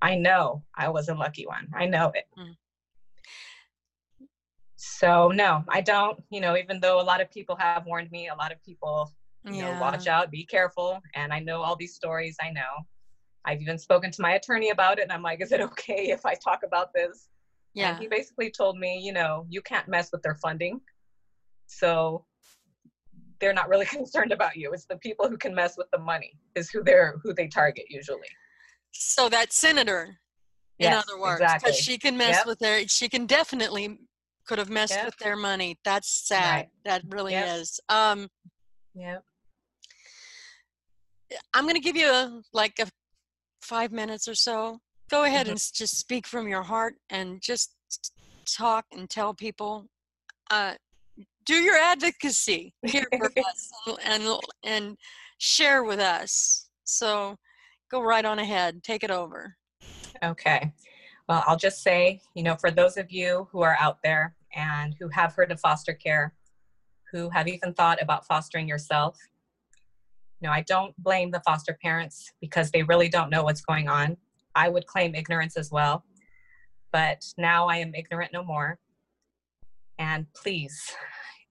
[0.00, 1.68] I know I was a lucky one.
[1.74, 2.26] I know it.
[2.38, 2.54] Mm.
[4.98, 6.18] So no, I don't.
[6.30, 9.12] You know, even though a lot of people have warned me, a lot of people,
[9.44, 11.00] you know, watch out, be careful.
[11.14, 12.36] And I know all these stories.
[12.42, 12.62] I know.
[13.44, 16.26] I've even spoken to my attorney about it, and I'm like, is it okay if
[16.26, 17.28] I talk about this?
[17.74, 20.80] yeah And he basically told me, you know, you can't mess with their funding.
[21.66, 22.24] So
[23.40, 24.72] they're not really concerned about you.
[24.72, 27.84] It's the people who can mess with the money is who they're who they target
[27.88, 28.26] usually.
[28.92, 30.18] So that senator,
[30.80, 31.70] in Yes, other words, exactly.
[31.70, 32.46] because she can mess Yep.
[32.46, 33.98] with their, she can definitely
[34.48, 35.04] could have messed Yep.
[35.04, 35.78] with their money.
[35.84, 36.54] That's sad.
[36.54, 36.68] Right.
[36.84, 37.48] That really Yep.
[37.48, 37.80] is.
[37.90, 38.28] Um,
[38.94, 39.22] Yep.
[41.52, 42.88] I'm going to give you a, like a
[43.62, 44.80] five minutes or so.
[45.10, 45.50] Go ahead Mhm.
[45.50, 47.74] and just speak from your heart and just
[48.46, 49.86] talk and tell people.
[50.50, 50.74] Uh,
[51.44, 54.98] do your advocacy here with us and, and and
[55.38, 56.70] share with us.
[56.84, 57.36] So
[57.90, 58.82] go right on ahead.
[58.82, 59.56] Take it over.
[60.22, 60.72] Okay.
[61.28, 64.94] Well, I'll just say, you know, for those of you who are out there and
[64.98, 66.34] who have heard of foster care,
[67.12, 69.18] who have even thought about fostering yourself,
[70.40, 73.88] you know, I don't blame the foster parents because they really don't know what's going
[73.88, 74.16] on.
[74.54, 76.04] I would claim ignorance as well,
[76.92, 78.78] but now I am ignorant no more.
[79.98, 80.94] And please,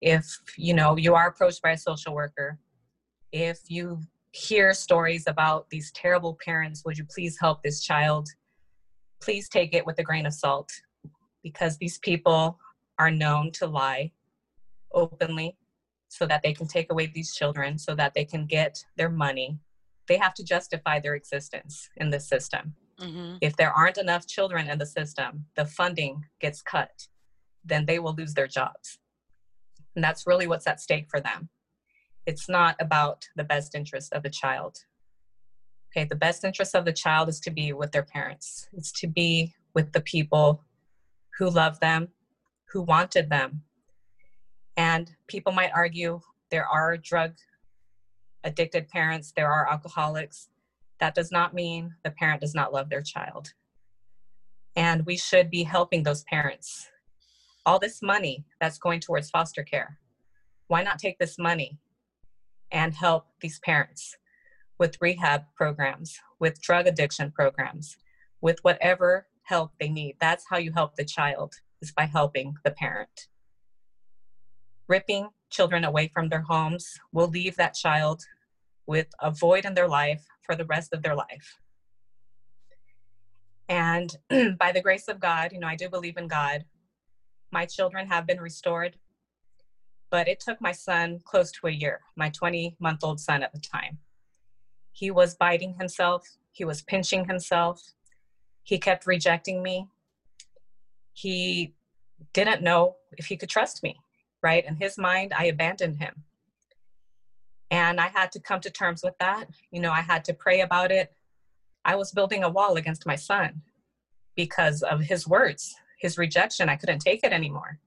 [0.02, 0.26] if
[0.58, 2.60] you know you are approached by a social worker,
[3.34, 4.00] if you
[4.32, 8.30] hear stories about these terrible parents, would you please help this child?
[9.22, 10.72] please take it with a grain of salt
[11.44, 12.58] because these people
[13.00, 14.12] are known to lie
[14.94, 15.58] openly
[16.08, 19.60] so that they can take away these children so that they can get their money.
[20.08, 22.74] They have to justify their existence in this system.
[23.00, 27.08] Hmm if there aren't enough children in the system the funding gets cut
[27.64, 28.98] then they will lose their jobs.
[29.96, 31.50] And that's really what's at stake for them.
[32.26, 34.78] It's not about the best interest of the child.
[35.92, 38.68] Okay the best interest of the child is to be with their parents.
[38.74, 40.64] It's to be with the people
[41.38, 42.10] who love them
[42.72, 43.64] who wanted them.
[44.76, 47.34] And people might argue there are drug
[48.44, 50.50] addicted parents there are alcoholics.
[51.00, 53.54] That does not mean the parent does not love their child.
[54.76, 56.90] And we should be helping those parents.
[57.66, 59.98] All this money that's going towards foster care
[60.68, 61.80] why not take this money
[62.72, 64.18] and help these parents
[64.80, 67.98] with rehab programs, with drug addiction programs,
[68.42, 70.16] with whatever help they need.
[70.20, 73.28] That's how you help the child, is by helping the parent.
[74.88, 78.24] Ripping children away from their homes will leave that child
[78.86, 81.60] with a void in their life for the rest of their life.
[83.70, 84.16] And
[84.58, 86.66] by the grace of God, you know, I do believe in God.
[87.52, 88.98] My children have been restored,
[90.10, 93.54] but it took my son close to a year, my 20 month old son at
[93.54, 94.00] the time.
[94.92, 97.82] He was biting himself, he was pinching himself,
[98.64, 99.88] he kept rejecting me.
[101.18, 101.74] He
[102.34, 103.98] didn't know if he could trust me,
[104.44, 104.64] right?
[104.64, 106.24] In his mind, I abandoned him.
[107.72, 109.50] And I had to come to terms with that.
[109.72, 111.12] You know, I had to pray about it.
[111.84, 113.64] I was building a wall against my son
[114.36, 116.70] because of his words, his rejection.
[116.70, 117.80] I couldn't take it anymore.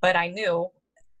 [0.00, 0.70] But I knew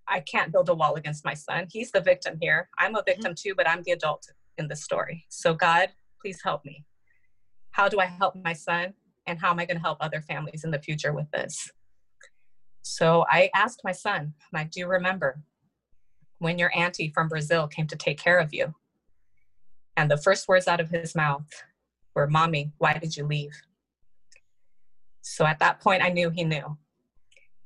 [0.08, 1.66] I can't build a wall against my son.
[1.70, 2.70] He's the victim here.
[2.78, 3.50] I'm a victim mm-hmm.
[3.50, 5.26] too, but I'm the adult in this story.
[5.28, 5.90] So, God,
[6.22, 6.86] please help me.
[7.72, 8.94] How do I help my son?
[9.26, 11.70] And how am I going to help other families in the future with this?
[12.82, 15.42] So, I asked my son, do you remember
[16.38, 18.74] when your auntie from Brazil came to take care of you?
[19.96, 21.46] And the first words out of his mouth
[22.14, 23.54] were, Mommy, why did you leave?
[25.22, 26.76] So, at that point, I knew he knew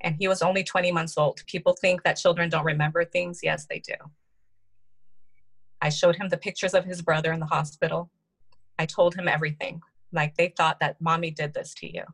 [0.01, 1.43] and he was only 20 months old.
[1.47, 3.41] People think that children don't remember things.
[3.43, 3.95] Yes, they do.
[5.81, 8.11] I showed him the pictures of his brother in the hospital.
[8.79, 9.81] I told him everything.
[10.13, 12.05] Like they thought that mommy did this to you.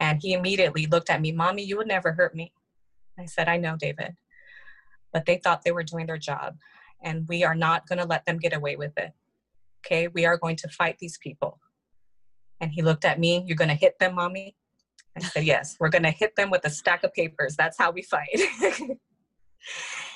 [0.00, 2.52] And he immediately looked at me, Mommy, you would never hurt me.
[3.18, 4.14] I said, I know, David.
[5.12, 6.56] But they thought they were doing their job.
[7.02, 9.12] And we are not going to let them get away with it.
[9.84, 11.60] Okay, we are going to fight these people.
[12.60, 14.56] And he looked at me, You're going to hit them, Mommy?
[15.16, 17.56] I said, Yes, we're going to hit them with a stack of papers.
[17.56, 18.40] That's how we fight.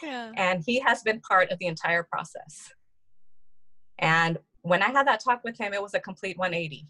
[0.02, 0.32] Yeah.
[0.36, 2.72] and he has been part of the entire process.
[3.98, 6.88] And when I had that talk with him, it was a complete 180.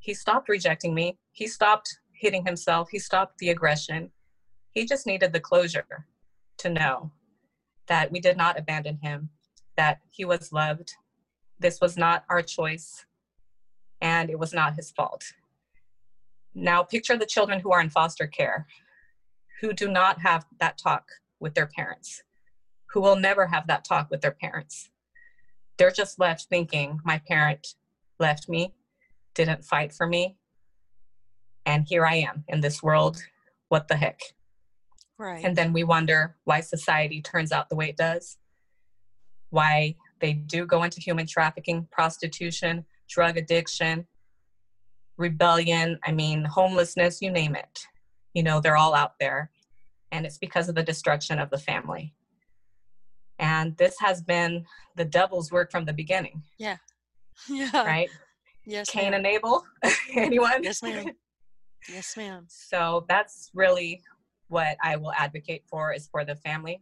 [0.00, 4.10] He stopped rejecting me, he stopped hitting himself, he stopped the aggression.
[4.72, 6.06] He just needed the closure
[6.58, 7.12] to know
[7.86, 9.30] that we did not abandon him,
[9.76, 10.94] that he was loved.
[11.60, 13.06] This was not our choice,
[14.00, 15.22] and it was not his fault.
[16.52, 18.66] Now, picture the children who are in foster care
[19.60, 21.08] who do not have that talk
[21.38, 22.24] with their parents,
[22.86, 24.90] who will never have that talk with their parents.
[25.76, 27.74] They're just left thinking, my parent
[28.18, 28.74] left me,
[29.34, 30.36] didn't fight for me,
[31.66, 33.22] and here I am in this world.
[33.68, 34.20] What the heck?
[35.18, 35.44] Right.
[35.44, 38.36] And then we wonder why society turns out the way it does,
[39.50, 44.06] why they do go into human trafficking, prostitution, drug addiction,
[45.16, 47.86] rebellion, I mean, homelessness, you name it.
[48.32, 49.50] You know, they're all out there.
[50.10, 52.14] And it's because of the destruction of the family.
[53.38, 54.64] And this has been
[54.96, 56.42] the devil's work from the beginning.
[56.58, 56.76] Yeah.
[57.48, 57.84] Yeah.
[57.84, 58.08] Right?
[58.64, 58.88] Yes.
[58.88, 59.14] Cain ma'am.
[59.14, 59.64] and Abel.
[60.14, 60.62] Anyone?
[60.62, 61.06] Yes, ma'am.
[61.88, 62.46] Yes, ma'am.
[62.48, 64.02] So that's really
[64.46, 66.80] what I will advocate for is for the family,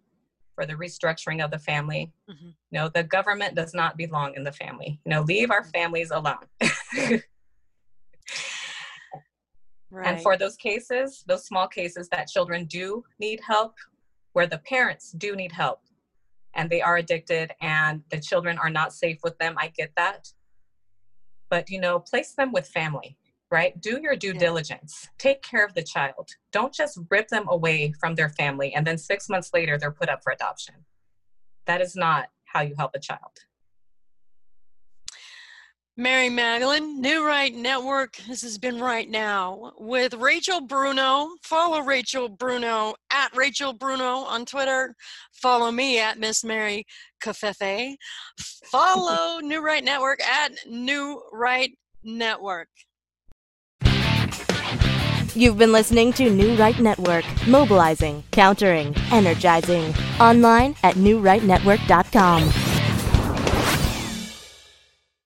[0.54, 2.12] for the restructuring of the family.
[2.30, 2.48] Mhm.
[2.70, 5.00] You know, the government does not belong in the family.
[5.06, 6.44] You know, leave our families alone.
[9.90, 10.06] Right.
[10.08, 13.74] And for those cases, those small cases that children do need help,
[14.32, 15.81] where the parents do need help
[16.54, 20.28] and they are addicted and the children are not safe with them, I get that.
[21.50, 23.16] But, you know, place them with family,
[23.50, 23.78] right?
[23.80, 24.38] Do your due Yeah.
[24.38, 25.08] diligence.
[25.18, 26.30] Take care of the child.
[26.50, 30.08] Don't just rip them away from their family and then six months later they're put
[30.08, 30.86] up for adoption.
[31.66, 33.38] That is not how you help a child.
[35.96, 38.16] Mary Magdalene, New Right Network.
[38.26, 41.28] This has been Right Now with Rachel Bruno.
[41.42, 44.94] Follow Rachel Bruno at Rachel Bruno on Twitter.
[45.34, 46.86] Follow me at Miss Mary
[47.22, 47.96] Cafefe.
[48.70, 52.68] Follow New Right Network at New Right Network.
[55.34, 59.94] You've been listening to New Right Network, mobilizing, countering, energizing.
[60.18, 62.71] Online at newrightnetwork.com.